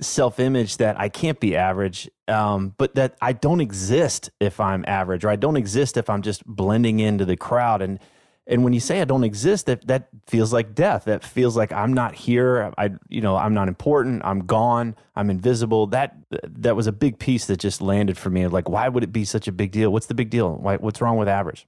self 0.00 0.38
image 0.38 0.76
that 0.76 0.98
I 0.98 1.08
can't 1.08 1.40
be 1.40 1.56
average, 1.56 2.10
um, 2.28 2.74
but 2.76 2.94
that 2.96 3.16
I 3.20 3.32
don't 3.32 3.60
exist 3.60 4.30
if 4.40 4.60
I'm 4.60 4.84
average, 4.86 5.24
or 5.24 5.30
I 5.30 5.36
don't 5.36 5.56
exist 5.56 5.96
if 5.96 6.10
I'm 6.10 6.22
just 6.22 6.44
blending 6.44 7.00
into 7.00 7.24
the 7.24 7.36
crowd. 7.36 7.82
And 7.82 7.98
and 8.46 8.62
when 8.62 8.72
you 8.72 8.80
say 8.80 9.00
I 9.00 9.04
don't 9.04 9.24
exist, 9.24 9.66
that 9.66 9.86
that 9.88 10.08
feels 10.26 10.52
like 10.52 10.74
death. 10.74 11.04
That 11.04 11.24
feels 11.24 11.56
like 11.56 11.72
I'm 11.72 11.92
not 11.92 12.14
here. 12.14 12.72
I 12.78 12.90
you 13.08 13.20
know 13.20 13.36
I'm 13.36 13.54
not 13.54 13.68
important. 13.68 14.22
I'm 14.24 14.46
gone. 14.46 14.94
I'm 15.16 15.30
invisible. 15.30 15.88
That 15.88 16.16
that 16.42 16.76
was 16.76 16.86
a 16.86 16.92
big 16.92 17.18
piece 17.18 17.46
that 17.46 17.58
just 17.58 17.80
landed 17.80 18.16
for 18.16 18.30
me. 18.30 18.46
Like, 18.46 18.68
why 18.68 18.88
would 18.88 19.02
it 19.02 19.12
be 19.12 19.24
such 19.24 19.48
a 19.48 19.52
big 19.52 19.72
deal? 19.72 19.92
What's 19.92 20.06
the 20.06 20.14
big 20.14 20.30
deal? 20.30 20.54
Why, 20.54 20.76
what's 20.76 21.00
wrong 21.00 21.16
with 21.16 21.28
average? 21.28 21.66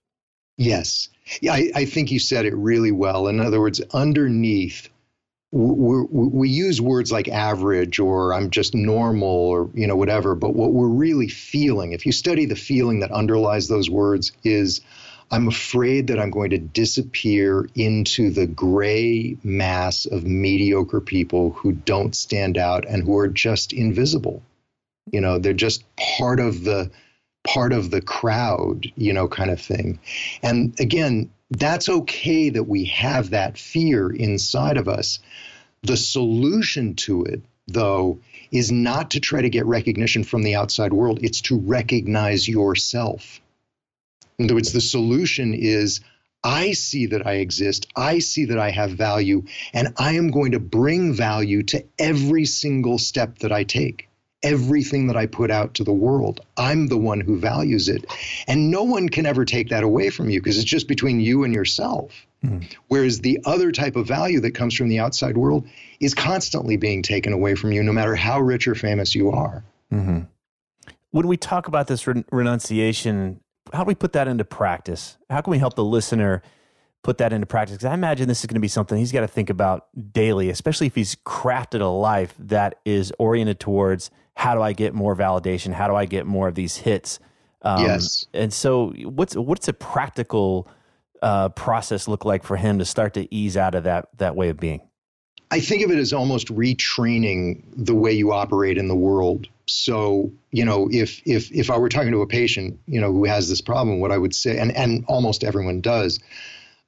Yes, 0.56 1.08
yeah, 1.40 1.52
I, 1.52 1.70
I 1.74 1.84
think 1.84 2.10
you 2.10 2.18
said 2.18 2.44
it 2.44 2.54
really 2.54 2.92
well. 2.92 3.28
In 3.28 3.40
other 3.40 3.60
words, 3.60 3.80
underneath 3.92 4.88
we 5.50 6.02
we 6.10 6.48
use 6.48 6.80
words 6.80 7.10
like 7.10 7.28
average 7.28 7.98
or 7.98 8.34
I'm 8.34 8.50
just 8.50 8.74
normal 8.74 9.28
or 9.28 9.70
you 9.74 9.86
know 9.86 9.96
whatever, 9.96 10.34
but 10.34 10.54
what 10.54 10.72
we're 10.72 10.88
really 10.88 11.28
feeling, 11.28 11.92
if 11.92 12.06
you 12.06 12.12
study 12.12 12.44
the 12.44 12.56
feeling 12.56 13.00
that 13.00 13.10
underlies 13.10 13.66
those 13.66 13.88
words, 13.88 14.32
is 14.44 14.80
I'm 15.30 15.48
afraid 15.48 16.06
that 16.06 16.18
I'm 16.18 16.30
going 16.30 16.50
to 16.50 16.58
disappear 16.58 17.68
into 17.74 18.30
the 18.30 18.46
gray 18.46 19.36
mass 19.42 20.06
of 20.06 20.24
mediocre 20.24 21.00
people 21.00 21.52
who 21.52 21.72
don't 21.72 22.14
stand 22.14 22.56
out 22.56 22.86
and 22.86 23.02
who 23.02 23.18
are 23.18 23.28
just 23.28 23.72
invisible. 23.72 24.42
You 25.12 25.20
know, 25.20 25.38
they're 25.38 25.52
just 25.52 25.84
part 25.96 26.40
of 26.40 26.64
the 26.64 26.90
part 27.46 27.72
of 27.72 27.90
the 27.90 28.00
crowd, 28.00 28.86
you 28.96 29.12
know, 29.12 29.28
kind 29.28 29.50
of 29.50 29.60
thing. 29.60 30.00
And 30.42 30.78
again, 30.80 31.30
that's 31.50 31.88
okay 31.88 32.50
that 32.50 32.64
we 32.64 32.86
have 32.86 33.30
that 33.30 33.58
fear 33.58 34.10
inside 34.10 34.76
of 34.76 34.88
us. 34.88 35.18
The 35.82 35.96
solution 35.96 36.94
to 36.96 37.24
it, 37.24 37.42
though, 37.66 38.20
is 38.50 38.72
not 38.72 39.12
to 39.12 39.20
try 39.20 39.42
to 39.42 39.50
get 39.50 39.66
recognition 39.66 40.24
from 40.24 40.42
the 40.42 40.56
outside 40.56 40.92
world, 40.92 41.20
it's 41.22 41.42
to 41.42 41.58
recognize 41.58 42.48
yourself. 42.48 43.40
In 44.38 44.46
other 44.46 44.54
words, 44.54 44.72
the 44.72 44.80
solution 44.80 45.54
is 45.54 46.00
I 46.44 46.72
see 46.72 47.06
that 47.06 47.26
I 47.26 47.34
exist, 47.34 47.86
I 47.96 48.20
see 48.20 48.46
that 48.46 48.58
I 48.58 48.70
have 48.70 48.92
value, 48.92 49.44
and 49.72 49.94
I 49.98 50.12
am 50.12 50.30
going 50.30 50.52
to 50.52 50.60
bring 50.60 51.12
value 51.12 51.64
to 51.64 51.84
every 51.98 52.44
single 52.44 52.98
step 52.98 53.38
that 53.40 53.50
I 53.50 53.64
take, 53.64 54.08
everything 54.44 55.08
that 55.08 55.16
I 55.16 55.26
put 55.26 55.50
out 55.50 55.74
to 55.74 55.84
the 55.84 55.92
world. 55.92 56.40
I'm 56.56 56.86
the 56.86 56.96
one 56.96 57.20
who 57.20 57.38
values 57.40 57.88
it. 57.88 58.04
And 58.46 58.70
no 58.70 58.84
one 58.84 59.08
can 59.08 59.26
ever 59.26 59.44
take 59.44 59.70
that 59.70 59.82
away 59.82 60.10
from 60.10 60.30
you 60.30 60.40
because 60.40 60.56
it's 60.56 60.70
just 60.70 60.86
between 60.86 61.18
you 61.18 61.42
and 61.42 61.52
yourself. 61.52 62.12
Mm. 62.44 62.72
Whereas 62.86 63.20
the 63.20 63.40
other 63.44 63.72
type 63.72 63.96
of 63.96 64.06
value 64.06 64.38
that 64.40 64.54
comes 64.54 64.74
from 64.74 64.88
the 64.88 65.00
outside 65.00 65.36
world 65.36 65.66
is 65.98 66.14
constantly 66.14 66.76
being 66.76 67.02
taken 67.02 67.32
away 67.32 67.56
from 67.56 67.72
you, 67.72 67.82
no 67.82 67.92
matter 67.92 68.14
how 68.14 68.40
rich 68.40 68.68
or 68.68 68.76
famous 68.76 69.16
you 69.16 69.32
are. 69.32 69.64
Mm-hmm. 69.92 70.20
When 71.10 71.26
we 71.26 71.36
talk 71.36 71.66
about 71.66 71.88
this 71.88 72.06
re- 72.06 72.24
renunciation, 72.30 73.40
how 73.72 73.84
do 73.84 73.88
we 73.88 73.94
put 73.94 74.12
that 74.12 74.28
into 74.28 74.44
practice? 74.44 75.16
How 75.30 75.40
can 75.40 75.50
we 75.50 75.58
help 75.58 75.74
the 75.74 75.84
listener 75.84 76.42
put 77.02 77.18
that 77.18 77.32
into 77.32 77.46
practice? 77.46 77.76
Because 77.76 77.90
I 77.90 77.94
imagine 77.94 78.28
this 78.28 78.40
is 78.40 78.46
going 78.46 78.54
to 78.54 78.60
be 78.60 78.68
something 78.68 78.98
he's 78.98 79.12
got 79.12 79.20
to 79.20 79.28
think 79.28 79.50
about 79.50 79.86
daily, 80.12 80.50
especially 80.50 80.86
if 80.86 80.94
he's 80.94 81.16
crafted 81.16 81.80
a 81.80 81.86
life 81.86 82.34
that 82.38 82.76
is 82.84 83.12
oriented 83.18 83.60
towards 83.60 84.10
how 84.34 84.54
do 84.54 84.62
I 84.62 84.72
get 84.72 84.94
more 84.94 85.16
validation? 85.16 85.72
How 85.72 85.88
do 85.88 85.96
I 85.96 86.04
get 86.04 86.24
more 86.24 86.46
of 86.46 86.54
these 86.54 86.76
hits? 86.76 87.18
Um, 87.62 87.84
yes. 87.84 88.26
And 88.32 88.52
so, 88.52 88.90
what's 89.02 89.34
what's 89.34 89.66
a 89.66 89.72
practical 89.72 90.68
uh, 91.22 91.48
process 91.50 92.06
look 92.06 92.24
like 92.24 92.44
for 92.44 92.56
him 92.56 92.78
to 92.78 92.84
start 92.84 93.14
to 93.14 93.34
ease 93.34 93.56
out 93.56 93.74
of 93.74 93.84
that 93.84 94.08
that 94.18 94.36
way 94.36 94.48
of 94.48 94.58
being? 94.58 94.87
I 95.50 95.60
think 95.60 95.82
of 95.82 95.90
it 95.90 95.98
as 95.98 96.12
almost 96.12 96.48
retraining 96.48 97.62
the 97.74 97.94
way 97.94 98.12
you 98.12 98.32
operate 98.32 98.76
in 98.76 98.88
the 98.88 98.96
world. 98.96 99.48
So, 99.66 100.30
you 100.50 100.64
know, 100.64 100.88
if 100.90 101.22
if 101.24 101.50
if 101.52 101.70
I 101.70 101.78
were 101.78 101.88
talking 101.88 102.12
to 102.12 102.22
a 102.22 102.26
patient, 102.26 102.78
you 102.86 103.00
know, 103.00 103.12
who 103.12 103.24
has 103.24 103.48
this 103.48 103.60
problem, 103.60 104.00
what 104.00 104.12
I 104.12 104.18
would 104.18 104.34
say, 104.34 104.58
and 104.58 104.74
and 104.76 105.04
almost 105.08 105.44
everyone 105.44 105.80
does, 105.80 106.20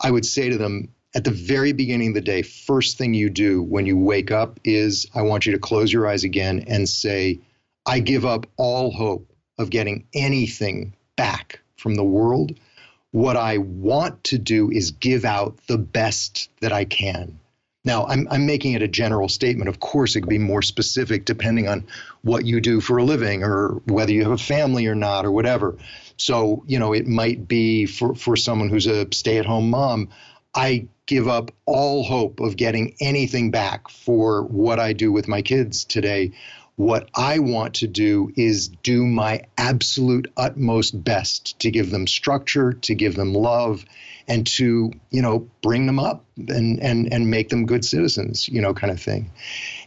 I 0.00 0.10
would 0.10 0.26
say 0.26 0.50
to 0.50 0.58
them, 0.58 0.88
at 1.14 1.24
the 1.24 1.30
very 1.30 1.72
beginning 1.72 2.08
of 2.08 2.14
the 2.14 2.20
day, 2.20 2.42
first 2.42 2.98
thing 2.98 3.14
you 3.14 3.30
do 3.30 3.62
when 3.62 3.86
you 3.86 3.98
wake 3.98 4.30
up 4.30 4.60
is 4.64 5.06
I 5.14 5.22
want 5.22 5.46
you 5.46 5.52
to 5.52 5.58
close 5.58 5.92
your 5.92 6.06
eyes 6.06 6.24
again 6.24 6.64
and 6.68 6.88
say, 6.88 7.40
I 7.86 8.00
give 8.00 8.24
up 8.24 8.46
all 8.56 8.92
hope 8.92 9.32
of 9.58 9.70
getting 9.70 10.06
anything 10.14 10.94
back 11.16 11.60
from 11.76 11.94
the 11.94 12.04
world. 12.04 12.52
What 13.10 13.36
I 13.36 13.58
want 13.58 14.22
to 14.24 14.38
do 14.38 14.70
is 14.70 14.92
give 14.92 15.24
out 15.24 15.58
the 15.66 15.78
best 15.78 16.48
that 16.60 16.72
I 16.72 16.84
can. 16.84 17.39
Now, 17.84 18.06
I'm, 18.06 18.28
I'm 18.30 18.44
making 18.44 18.74
it 18.74 18.82
a 18.82 18.88
general 18.88 19.28
statement. 19.28 19.68
Of 19.68 19.80
course, 19.80 20.14
it 20.14 20.20
could 20.20 20.28
be 20.28 20.38
more 20.38 20.60
specific 20.60 21.24
depending 21.24 21.66
on 21.66 21.86
what 22.22 22.44
you 22.44 22.60
do 22.60 22.80
for 22.80 22.98
a 22.98 23.04
living 23.04 23.42
or 23.42 23.80
whether 23.86 24.12
you 24.12 24.22
have 24.22 24.32
a 24.32 24.38
family 24.38 24.86
or 24.86 24.94
not 24.94 25.24
or 25.24 25.32
whatever. 25.32 25.78
So, 26.18 26.62
you 26.66 26.78
know, 26.78 26.92
it 26.92 27.06
might 27.06 27.48
be 27.48 27.86
for, 27.86 28.14
for 28.14 28.36
someone 28.36 28.68
who's 28.68 28.86
a 28.86 29.06
stay 29.12 29.38
at 29.38 29.46
home 29.46 29.70
mom, 29.70 30.10
I 30.54 30.88
give 31.06 31.26
up 31.26 31.52
all 31.64 32.04
hope 32.04 32.40
of 32.40 32.56
getting 32.56 32.96
anything 33.00 33.50
back 33.50 33.88
for 33.88 34.42
what 34.42 34.78
I 34.78 34.92
do 34.92 35.10
with 35.10 35.26
my 35.26 35.40
kids 35.40 35.84
today. 35.84 36.32
What 36.76 37.08
I 37.14 37.38
want 37.38 37.74
to 37.76 37.86
do 37.86 38.30
is 38.36 38.68
do 38.68 39.06
my 39.06 39.42
absolute 39.56 40.30
utmost 40.36 41.02
best 41.02 41.58
to 41.60 41.70
give 41.70 41.90
them 41.90 42.06
structure, 42.06 42.74
to 42.74 42.94
give 42.94 43.16
them 43.16 43.32
love, 43.32 43.84
and 44.30 44.46
to, 44.46 44.92
you 45.10 45.20
know, 45.20 45.40
bring 45.60 45.86
them 45.86 45.98
up 45.98 46.24
and 46.36 46.78
and 46.78 47.12
and 47.12 47.30
make 47.30 47.48
them 47.48 47.66
good 47.66 47.84
citizens, 47.84 48.48
you 48.48 48.62
know, 48.62 48.72
kind 48.72 48.92
of 48.92 49.02
thing. 49.02 49.30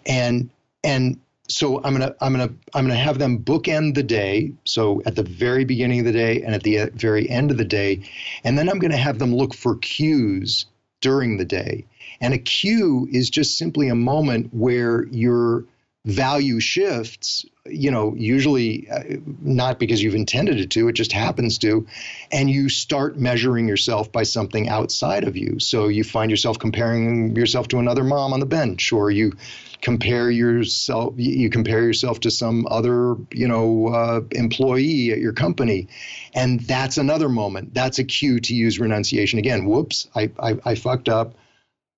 And 0.05 0.49
and 0.83 1.19
so 1.47 1.81
I'm 1.81 1.93
gonna 1.93 2.13
I'm 2.19 2.33
gonna 2.33 2.53
I'm 2.73 2.85
gonna 2.85 2.95
have 2.95 3.19
them 3.19 3.39
bookend 3.39 3.95
the 3.95 4.03
day. 4.03 4.51
So 4.65 5.01
at 5.05 5.15
the 5.15 5.23
very 5.23 5.63
beginning 5.63 5.99
of 5.99 6.05
the 6.05 6.11
day 6.11 6.41
and 6.41 6.53
at 6.53 6.63
the 6.63 6.79
uh, 6.79 6.87
very 6.93 7.27
end 7.29 7.51
of 7.51 7.57
the 7.57 7.65
day, 7.65 8.03
and 8.43 8.59
then 8.59 8.69
I'm 8.69 8.79
gonna 8.79 8.97
have 8.97 9.17
them 9.17 9.33
look 9.33 9.53
for 9.53 9.77
cues 9.77 10.65
during 10.99 11.37
the 11.37 11.45
day. 11.45 11.85
And 12.19 12.33
a 12.33 12.37
cue 12.37 13.07
is 13.11 13.29
just 13.29 13.57
simply 13.57 13.87
a 13.87 13.95
moment 13.95 14.53
where 14.53 15.05
your 15.05 15.63
value 16.05 16.59
shifts 16.59 17.45
you 17.65 17.89
know, 17.89 18.13
usually 18.17 18.89
uh, 18.89 19.03
not 19.41 19.79
because 19.79 20.03
you've 20.03 20.15
intended 20.15 20.59
it 20.59 20.69
to, 20.71 20.89
it 20.89 20.93
just 20.93 21.13
happens 21.13 21.57
to, 21.59 21.87
and 22.31 22.49
you 22.49 22.67
start 22.67 23.17
measuring 23.17 23.67
yourself 23.67 24.11
by 24.11 24.23
something 24.23 24.67
outside 24.67 25.23
of 25.23 25.37
you. 25.37 25.59
So 25.59 25.87
you 25.87 26.03
find 26.03 26.29
yourself 26.29 26.59
comparing 26.59 27.35
yourself 27.35 27.69
to 27.69 27.79
another 27.79 28.03
mom 28.03 28.33
on 28.33 28.41
the 28.41 28.45
bench, 28.45 28.91
or 28.91 29.11
you 29.11 29.33
compare 29.81 30.31
yourself 30.31 31.13
you 31.17 31.49
compare 31.49 31.83
yourself 31.83 32.21
to 32.21 32.31
some 32.31 32.65
other 32.71 33.15
you 33.33 33.47
know 33.47 33.87
uh, 33.87 34.21
employee 34.31 35.11
at 35.11 35.19
your 35.19 35.33
company. 35.33 35.87
And 36.33 36.59
that's 36.61 36.97
another 36.97 37.29
moment. 37.29 37.73
That's 37.73 37.99
a 37.99 38.03
cue 38.03 38.39
to 38.39 38.55
use 38.55 38.79
renunciation. 38.79 39.39
Again 39.39 39.65
whoops 39.65 40.07
I, 40.15 40.31
I, 40.39 40.57
I 40.65 40.75
fucked 40.75 41.09
up. 41.09 41.35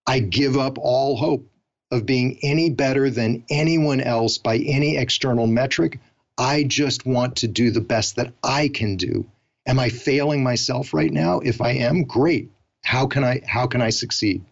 I 0.08 0.19
give 0.19 0.58
up 0.58 0.78
all 0.80 1.15
hope 1.15 1.47
of 1.95 2.05
being 2.05 2.38
any 2.43 2.69
better 2.69 3.10
than 3.10 3.43
anyone 3.49 4.01
else 4.01 4.38
by 4.38 4.58
any 4.58 4.97
external 4.97 5.47
metric. 5.47 5.99
I 6.38 6.63
just 6.63 7.05
want 7.05 7.38
to 7.38 7.47
do 7.47 7.71
the 7.71 7.81
best 7.81 8.17
that 8.17 8.34
I 8.43 8.67
can 8.67 8.97
do. 8.97 9.25
Am 9.65 9.79
I 9.79 9.89
failing 9.89 10.43
myself 10.43 10.93
right 10.93 11.12
now? 11.12 11.39
If 11.39 11.62
I 11.62 11.71
am, 11.71 12.03
great. 12.03 12.51
How 12.84 13.08
can 13.08 13.23
I 13.23 13.41
how 13.47 13.65
can 13.65 13.81
I 13.81 13.89
succeed? 13.89 14.43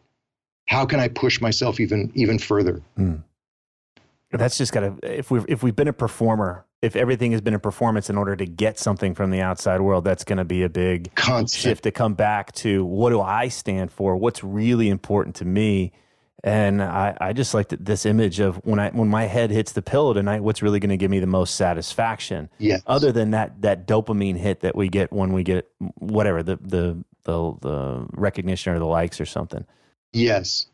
How 0.65 0.85
can 0.85 0.99
I 0.99 1.07
push 1.09 1.39
myself 1.39 1.79
even 1.79 2.11
even 2.15 2.39
further? 2.39 2.81
Mm. 2.97 3.23
That's 4.31 4.57
just 4.57 4.71
gotta 4.71 4.95
if 5.03 5.29
we've 5.29 5.45
if 5.47 5.61
we've 5.61 5.75
been 5.75 5.87
a 5.89 5.93
performer, 5.93 6.65
if 6.81 6.95
everything 6.95 7.31
has 7.33 7.41
been 7.41 7.53
a 7.53 7.59
performance 7.59 8.09
in 8.09 8.17
order 8.17 8.35
to 8.35 8.45
get 8.45 8.79
something 8.79 9.13
from 9.13 9.29
the 9.29 9.41
outside 9.41 9.81
world, 9.81 10.03
that's 10.03 10.23
gonna 10.23 10.45
be 10.45 10.63
a 10.63 10.69
big 10.69 11.13
Constant. 11.13 11.61
shift 11.61 11.83
to 11.83 11.91
come 11.91 12.15
back 12.15 12.51
to 12.53 12.83
what 12.83 13.11
do 13.11 13.21
I 13.21 13.49
stand 13.49 13.91
for? 13.91 14.15
What's 14.15 14.43
really 14.43 14.89
important 14.89 15.35
to 15.35 15.45
me? 15.45 15.91
And 16.43 16.83
I, 16.83 17.15
I 17.21 17.33
just 17.33 17.53
like 17.53 17.69
this 17.69 18.05
image 18.05 18.41
of 18.41 18.57
when 18.65 18.77
I 18.77 18.89
when 18.89 19.07
my 19.07 19.23
head 19.23 19.49
hits 19.49 19.71
the 19.71 19.81
pillow 19.81 20.13
tonight, 20.13 20.43
what's 20.43 20.61
really 20.61 20.79
going 20.79 20.89
to 20.89 20.97
give 20.97 21.09
me 21.09 21.19
the 21.19 21.27
most 21.27 21.55
satisfaction? 21.55 22.49
Yes. 22.59 22.81
Other 22.85 23.13
than 23.13 23.31
that 23.31 23.61
that 23.61 23.87
dopamine 23.87 24.35
hit 24.35 24.59
that 24.59 24.75
we 24.75 24.89
get 24.89 25.13
when 25.13 25.31
we 25.31 25.43
get 25.43 25.69
whatever 25.99 26.43
the 26.43 26.57
the 26.57 27.03
the, 27.23 27.53
the 27.61 28.07
recognition 28.11 28.73
or 28.73 28.79
the 28.79 28.85
likes 28.85 29.21
or 29.21 29.25
something. 29.25 29.65
Yes. 30.11 30.65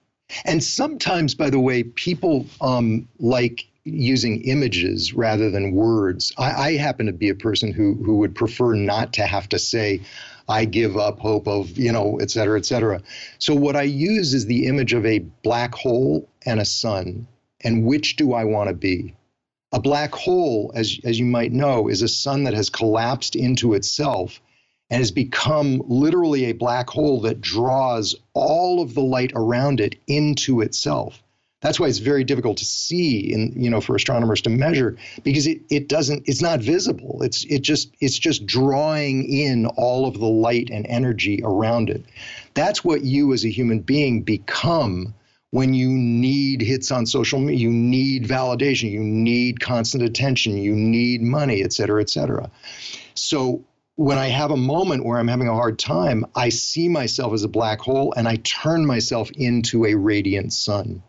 And 0.46 0.64
sometimes, 0.64 1.36
by 1.36 1.52
the 1.52 1.60
way, 1.60 1.84
people 1.84 2.48
um, 2.62 3.08
like 3.20 3.68
using 3.84 4.42
images 4.42 5.14
rather 5.14 5.50
than 5.50 5.74
words. 5.74 6.32
I, 6.38 6.52
I 6.52 6.78
happen 6.78 7.06
to 7.06 7.14
be 7.14 7.30
a 7.30 7.36
person 7.36 7.72
who 7.72 7.94
who 7.94 8.18
would 8.18 8.34
prefer 8.36 8.74
not 8.74 9.14
to 9.14 9.26
have 9.26 9.50
to 9.50 9.60
say, 9.60 10.02
I 10.50 10.66
give 10.66 10.98
up 10.98 11.20
hope 11.20 11.48
of, 11.48 11.78
you 11.78 11.92
know, 11.92 12.18
et 12.20 12.32
cetera, 12.32 12.58
et 12.58 12.66
cetera. 12.66 13.02
So 13.38 13.54
what 13.54 13.76
I 13.76 13.84
use 13.84 14.34
is 14.34 14.48
the 14.48 14.66
image 14.66 14.94
of 14.94 15.06
a 15.06 15.20
black 15.20 15.76
hole 15.76 16.28
and 16.46 16.60
a 16.60 16.66
sun. 16.66 17.28
And 17.64 17.86
which 17.86 18.16
do 18.16 18.34
I 18.34 18.46
want 18.46 18.70
to 18.70 18.74
be? 18.74 19.14
A 19.72 19.80
black 19.80 20.16
hole, 20.16 20.72
as, 20.74 21.00
as 21.04 21.20
you 21.20 21.26
might 21.26 21.52
know, 21.52 21.88
is 21.88 22.02
a 22.02 22.08
sun 22.08 22.46
that 22.46 22.56
has 22.56 22.72
collapsed 22.72 23.36
into 23.36 23.76
itself 23.76 24.42
and 24.90 25.00
has 25.00 25.12
become 25.12 25.84
literally 25.88 26.46
a 26.46 26.54
black 26.54 26.90
hole 26.90 27.22
that 27.22 27.42
draws 27.42 28.16
all 28.34 28.82
of 28.82 28.96
the 28.96 29.04
light 29.04 29.32
around 29.36 29.80
it 29.80 29.96
into 30.08 30.62
itself. 30.62 31.22
That's 31.62 31.80
why 31.80 31.88
it's 31.88 31.98
very 31.98 32.24
difficult 32.24 32.58
to 32.58 32.66
see 32.66 33.34
in 33.34 33.54
you 33.62 33.70
know 33.70 33.82
for 33.82 33.96
astronomers 33.96 34.42
to 34.44 34.50
measure 34.50 34.98
because 35.24 35.46
it, 35.48 35.62
it 35.70 35.90
doesn't 35.90 36.24
it's 36.28 36.42
not 36.42 36.60
visible. 36.62 37.22
It's 37.22 37.44
it 37.46 37.60
just 37.60 37.94
it's 38.00 38.18
just 38.18 38.46
drawing 38.46 39.32
in 39.32 39.66
all 39.66 40.08
of 40.08 40.20
the 40.20 40.28
light 40.28 40.70
and 40.72 40.86
energy 40.88 41.42
around 41.44 41.90
it. 41.90 42.04
That's 42.54 42.84
what 42.84 43.04
you 43.04 43.34
as 43.34 43.44
a 43.44 43.50
human 43.50 43.80
being 43.80 44.24
become 44.24 45.14
when 45.52 45.74
you 45.74 45.90
need 45.90 46.62
hits 46.62 46.92
on 46.92 47.06
social 47.06 47.40
media, 47.40 47.58
you 47.58 47.72
need 47.72 48.26
validation, 48.26 48.92
you 48.92 49.00
need 49.00 49.60
constant 49.60 50.04
attention, 50.04 50.58
you 50.58 50.76
need 50.76 51.22
money, 51.24 51.64
et 51.64 51.74
cetera, 51.74 52.02
et 52.02 52.10
cetera. 52.10 52.52
So 53.16 53.66
when 53.96 54.18
I 54.18 54.28
have 54.28 54.52
a 54.52 54.58
moment 54.58 55.06
where 55.06 55.18
I'm 55.18 55.28
having 55.28 55.48
a 55.48 55.54
hard 55.54 55.80
time, 55.80 56.26
I 56.36 56.50
see 56.50 56.88
myself 56.88 57.34
as 57.34 57.44
a 57.44 57.48
black 57.48 57.80
hole 57.80 58.14
and 58.16 58.28
I 58.28 58.38
turn 58.38 58.86
myself 58.86 59.32
into 59.32 59.86
a 59.86 59.96
radiant 59.96 60.54
sun. 60.54 61.04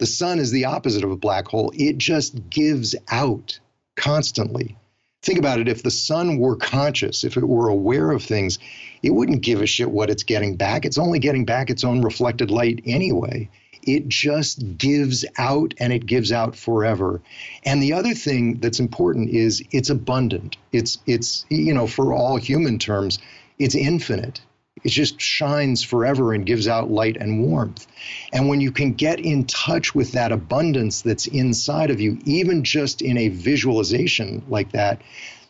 The 0.00 0.06
sun 0.06 0.38
is 0.38 0.50
the 0.50 0.64
opposite 0.64 1.04
of 1.04 1.10
a 1.10 1.16
black 1.16 1.46
hole, 1.46 1.74
it 1.76 1.98
just 1.98 2.48
gives 2.48 2.96
out 3.10 3.60
constantly. 3.96 4.78
Think 5.20 5.38
about 5.38 5.60
it 5.60 5.68
if 5.68 5.82
the 5.82 5.90
sun 5.90 6.38
were 6.38 6.56
conscious, 6.56 7.22
if 7.22 7.36
it 7.36 7.46
were 7.46 7.68
aware 7.68 8.10
of 8.10 8.22
things, 8.22 8.58
it 9.02 9.10
wouldn't 9.10 9.42
give 9.42 9.60
a 9.60 9.66
shit 9.66 9.90
what 9.90 10.08
it's 10.08 10.22
getting 10.22 10.56
back. 10.56 10.86
It's 10.86 10.96
only 10.96 11.18
getting 11.18 11.44
back 11.44 11.68
its 11.68 11.84
own 11.84 12.00
reflected 12.00 12.50
light 12.50 12.80
anyway. 12.86 13.50
It 13.82 14.08
just 14.08 14.78
gives 14.78 15.26
out 15.36 15.74
and 15.78 15.92
it 15.92 16.06
gives 16.06 16.32
out 16.32 16.56
forever. 16.56 17.20
And 17.66 17.82
the 17.82 17.92
other 17.92 18.14
thing 18.14 18.54
that's 18.60 18.80
important 18.80 19.28
is 19.28 19.62
it's 19.70 19.90
abundant. 19.90 20.56
It's 20.72 20.96
it's 21.04 21.44
you 21.50 21.74
know 21.74 21.86
for 21.86 22.14
all 22.14 22.38
human 22.38 22.78
terms, 22.78 23.18
it's 23.58 23.74
infinite 23.74 24.40
it 24.82 24.88
just 24.88 25.20
shines 25.20 25.82
forever 25.82 26.32
and 26.32 26.46
gives 26.46 26.66
out 26.66 26.90
light 26.90 27.16
and 27.16 27.44
warmth. 27.44 27.86
And 28.32 28.48
when 28.48 28.60
you 28.60 28.72
can 28.72 28.92
get 28.92 29.20
in 29.20 29.44
touch 29.44 29.94
with 29.94 30.12
that 30.12 30.32
abundance 30.32 31.02
that's 31.02 31.26
inside 31.26 31.90
of 31.90 32.00
you, 32.00 32.18
even 32.24 32.64
just 32.64 33.02
in 33.02 33.18
a 33.18 33.28
visualization 33.28 34.42
like 34.48 34.72
that, 34.72 35.02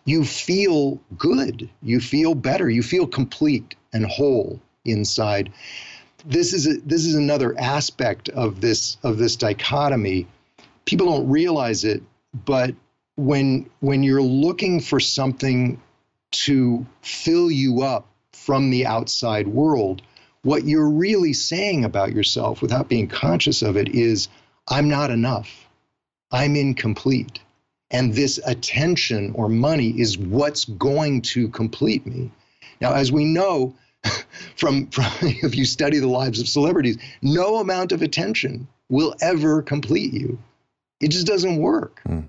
you 0.04 0.24
feel 0.24 1.00
good. 1.16 1.68
You 1.82 2.00
feel 2.00 2.34
better. 2.34 2.68
You 2.68 2.82
feel 2.82 3.06
complete 3.06 3.74
and 3.92 4.06
whole 4.06 4.60
inside. 4.84 5.52
This 6.24 6.52
is 6.52 6.66
a, 6.66 6.80
this 6.80 7.04
is 7.04 7.14
another 7.14 7.58
aspect 7.58 8.28
of 8.28 8.60
this 8.60 8.96
of 9.02 9.18
this 9.18 9.36
dichotomy. 9.36 10.26
People 10.84 11.06
don't 11.06 11.30
realize 11.30 11.84
it, 11.84 12.02
but 12.34 12.74
when 13.16 13.70
when 13.80 14.02
you're 14.02 14.22
looking 14.22 14.80
for 14.80 15.00
something 15.00 15.80
to 16.32 16.86
fill 17.02 17.50
you 17.50 17.82
up 17.82 18.06
from 18.32 18.70
the 18.70 18.86
outside 18.86 19.48
world, 19.48 20.02
what 20.42 20.64
you're 20.64 20.88
really 20.88 21.32
saying 21.32 21.84
about 21.84 22.12
yourself 22.12 22.62
without 22.62 22.88
being 22.88 23.08
conscious 23.08 23.62
of 23.62 23.76
it 23.76 23.88
is, 23.88 24.28
I'm 24.68 24.88
not 24.88 25.10
enough. 25.10 25.68
I'm 26.32 26.56
incomplete. 26.56 27.40
And 27.90 28.14
this 28.14 28.38
attention 28.46 29.32
or 29.34 29.48
money 29.48 29.90
is 29.90 30.16
what's 30.16 30.64
going 30.64 31.22
to 31.22 31.48
complete 31.48 32.06
me. 32.06 32.30
Now, 32.80 32.94
as 32.94 33.10
we 33.10 33.24
know 33.24 33.74
from, 34.56 34.86
from 34.88 35.06
if 35.22 35.56
you 35.56 35.64
study 35.64 35.98
the 35.98 36.08
lives 36.08 36.40
of 36.40 36.48
celebrities, 36.48 36.98
no 37.20 37.56
amount 37.56 37.92
of 37.92 38.02
attention 38.02 38.68
will 38.88 39.14
ever 39.20 39.62
complete 39.62 40.12
you. 40.12 40.38
It 41.00 41.10
just 41.10 41.26
doesn't 41.26 41.56
work. 41.56 42.00
Mm. 42.06 42.28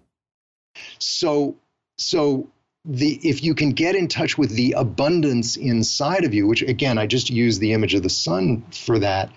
So, 1.00 1.56
so 1.98 2.50
the 2.86 3.20
if 3.24 3.44
you 3.44 3.54
can 3.54 3.72
get 3.72 3.96
in 3.96 4.08
touch 4.08 4.38
with 4.38 4.52
the 4.52 4.74
abundance 4.74 5.56
inside 5.56 6.24
of 6.24 6.34
you, 6.34 6.48
which 6.48 6.62
again 6.62 6.98
I 6.98 7.06
just 7.06 7.30
use 7.30 7.60
the 7.60 7.74
image 7.74 7.94
of 7.94 8.04
the 8.04 8.10
sun 8.10 8.64
for 8.72 9.00
that, 9.00 9.30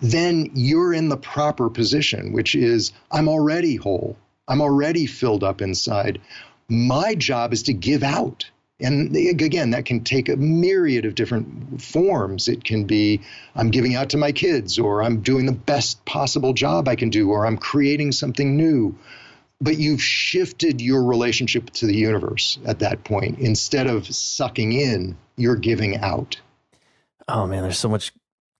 then 0.00 0.50
you're 0.54 0.92
in 0.92 1.08
the 1.08 1.16
proper 1.16 1.70
position, 1.70 2.32
which 2.32 2.54
is 2.54 2.92
I'm 3.10 3.28
already 3.28 3.76
whole. 3.76 4.16
I'm 4.48 4.60
already 4.60 5.06
filled 5.06 5.44
up 5.44 5.60
inside. 5.60 6.20
My 6.68 7.14
job 7.14 7.52
is 7.52 7.64
to 7.64 7.72
give 7.72 8.02
out. 8.02 8.50
And 8.80 9.14
again, 9.16 9.70
that 9.70 9.86
can 9.86 10.04
take 10.04 10.28
a 10.28 10.36
myriad 10.36 11.04
of 11.04 11.16
different 11.16 11.82
forms. 11.82 12.46
It 12.46 12.62
can 12.62 12.84
be 12.84 13.20
I'm 13.56 13.70
giving 13.70 13.96
out 13.96 14.10
to 14.10 14.16
my 14.16 14.30
kids, 14.30 14.78
or 14.78 15.02
I'm 15.02 15.20
doing 15.20 15.46
the 15.46 15.52
best 15.52 16.04
possible 16.04 16.52
job 16.52 16.86
I 16.86 16.94
can 16.94 17.10
do, 17.10 17.30
or 17.30 17.44
I'm 17.44 17.58
creating 17.58 18.12
something 18.12 18.56
new. 18.56 18.96
But 19.60 19.78
you've 19.78 20.02
shifted 20.02 20.80
your 20.80 21.04
relationship 21.04 21.70
to 21.70 21.86
the 21.86 21.96
universe 21.96 22.58
at 22.64 22.78
that 22.78 23.02
point. 23.04 23.38
Instead 23.38 23.88
of 23.88 24.06
sucking 24.06 24.72
in, 24.72 25.16
you're 25.36 25.56
giving 25.56 25.96
out. 25.96 26.40
Oh 27.26 27.46
man, 27.46 27.62
there's 27.62 27.78
so 27.78 27.88
much 27.88 28.12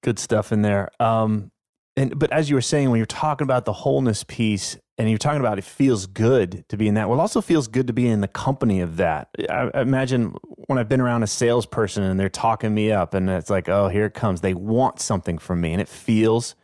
good 0.02 0.18
stuff 0.18 0.52
in 0.52 0.62
there. 0.62 0.90
Um, 1.00 1.50
and 1.96 2.18
but 2.18 2.32
as 2.32 2.50
you 2.50 2.56
were 2.56 2.62
saying, 2.62 2.90
when 2.90 2.98
you're 2.98 3.06
talking 3.06 3.44
about 3.44 3.64
the 3.64 3.72
wholeness 3.72 4.24
piece, 4.24 4.76
and 4.98 5.08
you're 5.08 5.18
talking 5.18 5.40
about 5.40 5.58
it 5.58 5.64
feels 5.64 6.06
good 6.06 6.64
to 6.68 6.76
be 6.76 6.88
in 6.88 6.94
that. 6.94 7.08
Well, 7.08 7.18
it 7.18 7.20
also 7.20 7.40
feels 7.40 7.68
good 7.68 7.87
to 7.87 7.92
be 7.92 8.08
in 8.08 8.20
the 8.20 8.28
company 8.28 8.80
of 8.80 8.96
that. 8.96 9.28
I, 9.48 9.70
I 9.72 9.80
imagine 9.80 10.34
when 10.66 10.78
I've 10.78 10.88
been 10.88 11.00
around 11.00 11.22
a 11.22 11.28
salesperson 11.28 12.02
and 12.02 12.18
they're 12.18 12.28
talking 12.28 12.74
me 12.74 12.90
up, 12.90 13.14
and 13.14 13.30
it's 13.30 13.48
like, 13.48 13.68
oh, 13.68 13.88
here 13.88 14.06
it 14.06 14.14
comes. 14.14 14.40
They 14.40 14.54
want 14.54 15.00
something 15.00 15.38
from 15.38 15.61
me, 15.61 15.72
and 15.72 15.80
it 15.80 15.88
feels 15.88 16.56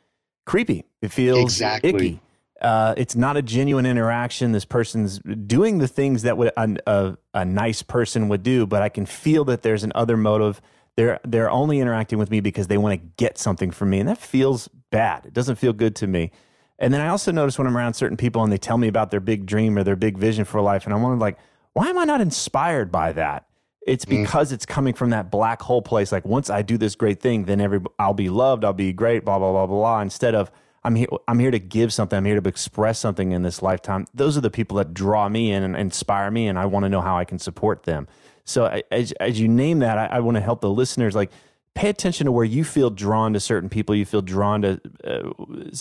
creepy. 0.46 0.84
It 1.00 1.12
feels 1.12 1.40
exactly. 1.40 1.90
icky. 1.90 2.20
Uh, 2.60 2.94
it's 2.96 3.16
not 3.16 3.36
a 3.36 3.42
genuine 3.42 3.84
interaction. 3.84 4.52
This 4.52 4.64
person's 4.64 5.18
doing 5.18 5.78
the 5.78 5.88
things 5.88 6.22
that 6.22 6.38
would 6.38 6.52
a, 6.56 6.76
a, 6.86 7.16
a 7.34 7.44
nice 7.44 7.82
person 7.82 8.28
would 8.28 8.42
do, 8.42 8.66
but 8.66 8.80
I 8.80 8.88
can 8.88 9.06
feel 9.06 9.44
that 9.46 9.62
there's 9.62 9.84
an 9.84 9.92
other 9.94 10.16
motive 10.16 10.60
they're 10.96 11.20
they're 11.24 11.50
only 11.50 11.80
interacting 11.80 12.18
with 12.18 12.30
me 12.30 12.40
because 12.40 12.68
they 12.68 12.78
want 12.78 13.00
to 13.00 13.06
get 13.16 13.38
something 13.38 13.70
from 13.70 13.90
me, 13.90 14.00
and 14.00 14.08
that 14.08 14.18
feels 14.18 14.68
bad. 14.90 15.26
It 15.26 15.32
doesn't 15.32 15.56
feel 15.56 15.72
good 15.72 15.96
to 15.96 16.06
me. 16.06 16.30
And 16.78 16.92
then 16.92 17.00
I 17.00 17.08
also 17.08 17.32
notice 17.32 17.58
when 17.58 17.66
I'm 17.66 17.76
around 17.76 17.94
certain 17.94 18.16
people 18.16 18.42
and 18.42 18.52
they 18.52 18.58
tell 18.58 18.78
me 18.78 18.88
about 18.88 19.10
their 19.10 19.20
big 19.20 19.46
dream 19.46 19.78
or 19.78 19.84
their 19.84 19.96
big 19.96 20.18
vision 20.18 20.44
for 20.44 20.60
life, 20.60 20.84
and 20.84 20.94
I'm 20.94 21.02
wondering 21.02 21.20
like, 21.20 21.38
why 21.72 21.88
am 21.88 21.98
I 21.98 22.04
not 22.04 22.20
inspired 22.20 22.90
by 22.92 23.12
that? 23.12 23.46
It's 23.86 24.04
mm. 24.04 24.22
because 24.22 24.50
mm. 24.50 24.54
it's 24.54 24.66
coming 24.66 24.94
from 24.94 25.10
that 25.10 25.30
black 25.30 25.62
hole 25.62 25.82
place. 25.82 26.12
Like 26.12 26.24
once 26.24 26.50
I 26.50 26.62
do 26.62 26.78
this 26.78 26.94
great 26.94 27.20
thing, 27.20 27.44
then 27.44 27.60
every 27.60 27.80
I'll 27.98 28.14
be 28.14 28.28
loved, 28.28 28.64
I'll 28.64 28.72
be 28.72 28.92
great, 28.92 29.24
blah 29.24 29.38
blah 29.38 29.50
blah 29.50 29.66
blah 29.66 29.76
blah. 29.76 30.00
Instead 30.00 30.34
of 30.34 30.50
I'm 30.84 30.94
here, 30.94 31.08
I'm 31.26 31.38
here 31.38 31.50
to 31.50 31.58
give 31.58 31.92
something. 31.92 32.16
I'm 32.16 32.24
here 32.24 32.38
to 32.38 32.48
express 32.48 32.98
something 32.98 33.32
in 33.32 33.42
this 33.42 33.62
lifetime. 33.62 34.06
Those 34.12 34.36
are 34.36 34.42
the 34.42 34.50
people 34.50 34.76
that 34.76 34.92
draw 34.92 35.28
me 35.28 35.50
in 35.50 35.62
and 35.62 35.76
inspire 35.76 36.30
me, 36.30 36.46
and 36.46 36.58
I 36.58 36.66
want 36.66 36.84
to 36.84 36.88
know 36.88 37.00
how 37.00 37.16
I 37.16 37.24
can 37.24 37.38
support 37.38 37.84
them. 37.84 38.06
So 38.44 38.82
as, 38.90 39.12
as 39.12 39.40
you 39.40 39.48
name 39.48 39.78
that, 39.78 39.96
I, 39.96 40.06
I 40.16 40.20
want 40.20 40.36
to 40.36 40.42
help 40.42 40.60
the 40.60 40.70
listeners 40.70 41.14
like 41.14 41.30
pay 41.74 41.88
attention 41.88 42.26
to 42.26 42.32
where 42.32 42.44
you 42.44 42.64
feel 42.64 42.90
drawn 42.90 43.32
to 43.32 43.40
certain 43.40 43.68
people, 43.68 43.94
you 43.94 44.04
feel 44.04 44.22
drawn 44.22 44.62
to 44.62 44.80
uh, 45.04 45.30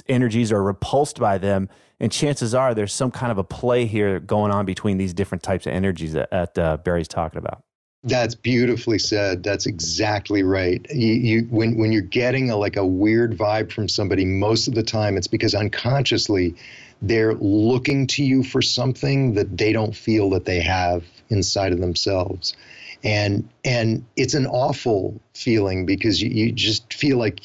energies 0.07 0.51
or 0.51 0.63
repulsed 0.63 1.19
by 1.19 1.37
them, 1.37 1.69
and 1.99 2.11
chances 2.11 2.55
are 2.55 2.73
there's 2.73 2.93
some 2.93 3.11
kind 3.11 3.31
of 3.31 3.37
a 3.37 3.43
play 3.43 3.85
here 3.85 4.19
going 4.19 4.51
on 4.51 4.65
between 4.65 4.97
these 4.97 5.13
different 5.13 5.43
types 5.43 5.67
of 5.67 5.73
energies 5.73 6.13
that, 6.13 6.31
that 6.31 6.57
uh, 6.57 6.77
Barry's 6.77 7.07
talking 7.07 7.37
about. 7.37 7.63
That's 8.03 8.35
beautifully 8.35 8.99
said. 8.99 9.43
That's 9.43 9.65
exactly 9.65 10.43
right. 10.43 10.85
You, 10.91 11.13
you, 11.13 11.41
when 11.49 11.77
when 11.77 11.91
you're 11.91 12.01
getting 12.01 12.49
a, 12.49 12.57
like 12.57 12.75
a 12.75 12.85
weird 12.85 13.37
vibe 13.37 13.71
from 13.71 13.87
somebody, 13.87 14.25
most 14.25 14.67
of 14.67 14.75
the 14.75 14.83
time 14.83 15.17
it's 15.17 15.27
because 15.27 15.55
unconsciously 15.55 16.55
they're 17.01 17.35
looking 17.35 18.07
to 18.07 18.23
you 18.23 18.43
for 18.43 18.61
something 18.61 19.33
that 19.33 19.57
they 19.57 19.73
don't 19.73 19.95
feel 19.95 20.29
that 20.31 20.45
they 20.45 20.59
have 20.61 21.03
inside 21.29 21.71
of 21.71 21.79
themselves 21.79 22.55
and 23.03 23.47
and 23.65 24.05
it's 24.15 24.33
an 24.33 24.45
awful 24.47 25.19
feeling 25.33 25.85
because 25.85 26.21
you, 26.21 26.29
you 26.29 26.51
just 26.51 26.93
feel 26.93 27.17
like 27.17 27.41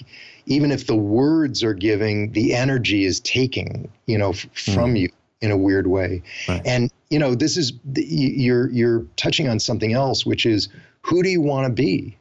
even 0.47 0.71
if 0.71 0.87
the 0.87 0.97
words 0.97 1.63
are 1.63 1.75
giving 1.75 2.33
the 2.33 2.55
energy 2.55 3.05
is 3.05 3.21
taking 3.21 3.91
you 4.07 4.17
know 4.17 4.31
f- 4.31 4.47
mm. 4.47 4.75
from 4.75 4.97
you 4.97 5.11
in 5.41 5.51
a 5.51 5.57
weird 5.57 5.87
way 5.87 6.23
right. 6.49 6.63
and 6.65 6.91
you 7.11 7.19
know 7.19 7.35
this 7.35 7.57
is 7.57 7.73
you're 7.95 8.71
you're 8.71 9.07
touching 9.17 9.49
on 9.49 9.59
something 9.59 9.93
else 9.93 10.27
which 10.27 10.45
is 10.45 10.69
who 11.03 11.23
do 11.23 11.29
you 11.29 11.41
want 11.41 11.67
to 11.67 11.73
be 11.73 12.19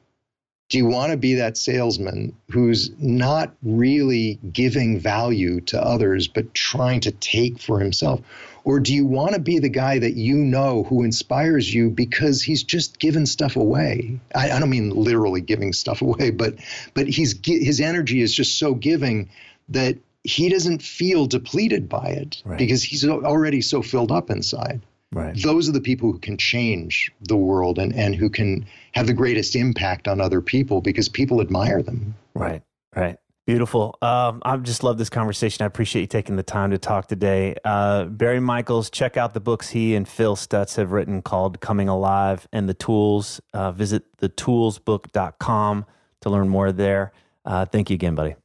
do 0.70 0.78
you 0.78 0.86
want 0.86 1.12
to 1.12 1.18
be 1.18 1.36
that 1.36 1.56
salesman 1.56 2.36
who's 2.52 2.92
not 3.00 3.56
really 3.64 4.38
giving 4.52 5.00
value 5.00 5.62
to 5.62 5.82
others, 5.82 6.28
but 6.28 6.54
trying 6.54 7.00
to 7.02 7.12
take 7.12 7.60
for 7.60 7.80
himself? 7.80 8.20
Or 8.66 8.82
do 8.82 8.94
you 8.94 9.06
want 9.06 9.34
to 9.34 9.40
be 9.40 9.60
the 9.60 9.70
guy 9.70 9.98
that 10.00 10.16
you 10.16 10.36
know 10.36 10.84
who 10.84 11.04
inspires 11.04 11.74
you 11.74 11.90
because 11.90 12.44
he's 12.44 12.64
just 12.64 13.00
giving 13.00 13.26
stuff 13.26 13.56
away? 13.56 14.20
I, 14.36 14.52
I 14.52 14.60
don't 14.60 14.70
mean 14.70 14.90
literally 14.90 15.40
giving 15.40 15.72
stuff 15.72 16.02
away, 16.02 16.32
but 16.32 16.56
but 16.94 17.08
he's 17.08 17.40
his 17.46 17.80
energy 17.80 18.22
is 18.22 18.34
just 18.34 18.60
so 18.60 18.74
giving 18.74 19.30
that 19.70 19.98
he 20.28 20.50
doesn't 20.50 20.82
feel 20.82 21.26
depleted 21.26 21.88
by 21.88 22.08
it 22.08 22.42
right. 22.44 22.58
because 22.58 22.84
he's 22.84 23.08
already 23.08 23.62
so 23.62 23.82
filled 23.82 24.12
up 24.12 24.30
inside. 24.30 24.82
Right. 25.14 25.42
Those 25.42 25.70
are 25.70 25.72
the 25.72 25.82
people 25.82 26.12
who 26.12 26.20
can 26.20 26.38
change 26.38 27.10
the 27.22 27.38
world 27.38 27.80
and, 27.80 27.94
and 27.96 28.14
who 28.14 28.30
can 28.30 28.66
have 28.92 29.08
the 29.08 29.14
greatest 29.14 29.56
impact 29.56 30.06
on 30.06 30.20
other 30.20 30.42
people 30.42 30.82
because 30.82 31.08
people 31.08 31.40
admire 31.40 31.82
them. 31.82 32.14
Right, 32.34 32.62
right. 32.94 33.18
Beautiful. 33.46 33.98
Um, 34.02 34.42
I've 34.44 34.64
just 34.64 34.84
loved 34.84 35.00
this 35.00 35.10
conversation. 35.10 35.64
I 35.64 35.68
appreciate 35.68 36.02
you 36.02 36.08
taking 36.08 36.36
the 36.36 36.44
time 36.44 36.72
to 36.72 36.78
talk 36.78 37.08
today. 37.08 37.56
Uh, 37.64 38.04
Barry 38.04 38.42
Michels, 38.42 38.90
check 38.90 39.16
out 39.16 39.34
the 39.34 39.40
books 39.40 39.70
he 39.70 39.96
and 39.96 40.06
Phil 40.06 40.36
Stutz 40.36 40.76
have 40.76 40.92
written 40.92 41.22
called 41.22 41.62
Coming 41.62 41.88
Alive 41.88 42.46
and 42.52 42.68
the 42.68 42.74
Tools. 42.74 43.40
Uh, 43.54 43.72
visit 43.72 44.04
thetoolsbook.com 44.18 45.86
to 46.20 46.30
learn 46.30 46.50
more 46.50 46.74
there. 46.74 47.14
Uh, 47.46 47.64
thank 47.64 47.90
you 47.90 47.94
again, 47.94 48.16
buddy. 48.16 48.36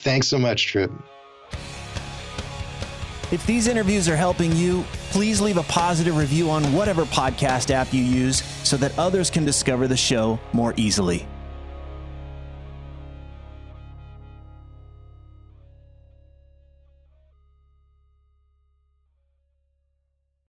Thanks 0.00 0.28
so 0.28 0.38
much, 0.38 0.66
Tripp. 0.66 0.92
If 3.32 3.46
these 3.46 3.66
interviews 3.66 4.10
are 4.10 4.16
helping 4.16 4.52
you, 4.54 4.84
please 5.10 5.40
leave 5.40 5.56
a 5.56 5.62
positive 5.62 6.16
review 6.16 6.50
on 6.50 6.70
whatever 6.74 7.04
podcast 7.06 7.70
app 7.70 7.92
you 7.94 8.02
use 8.02 8.42
so 8.62 8.76
that 8.76 8.98
others 8.98 9.30
can 9.30 9.46
discover 9.46 9.88
the 9.88 9.96
show 9.96 10.38
more 10.52 10.74
easily. 10.76 11.26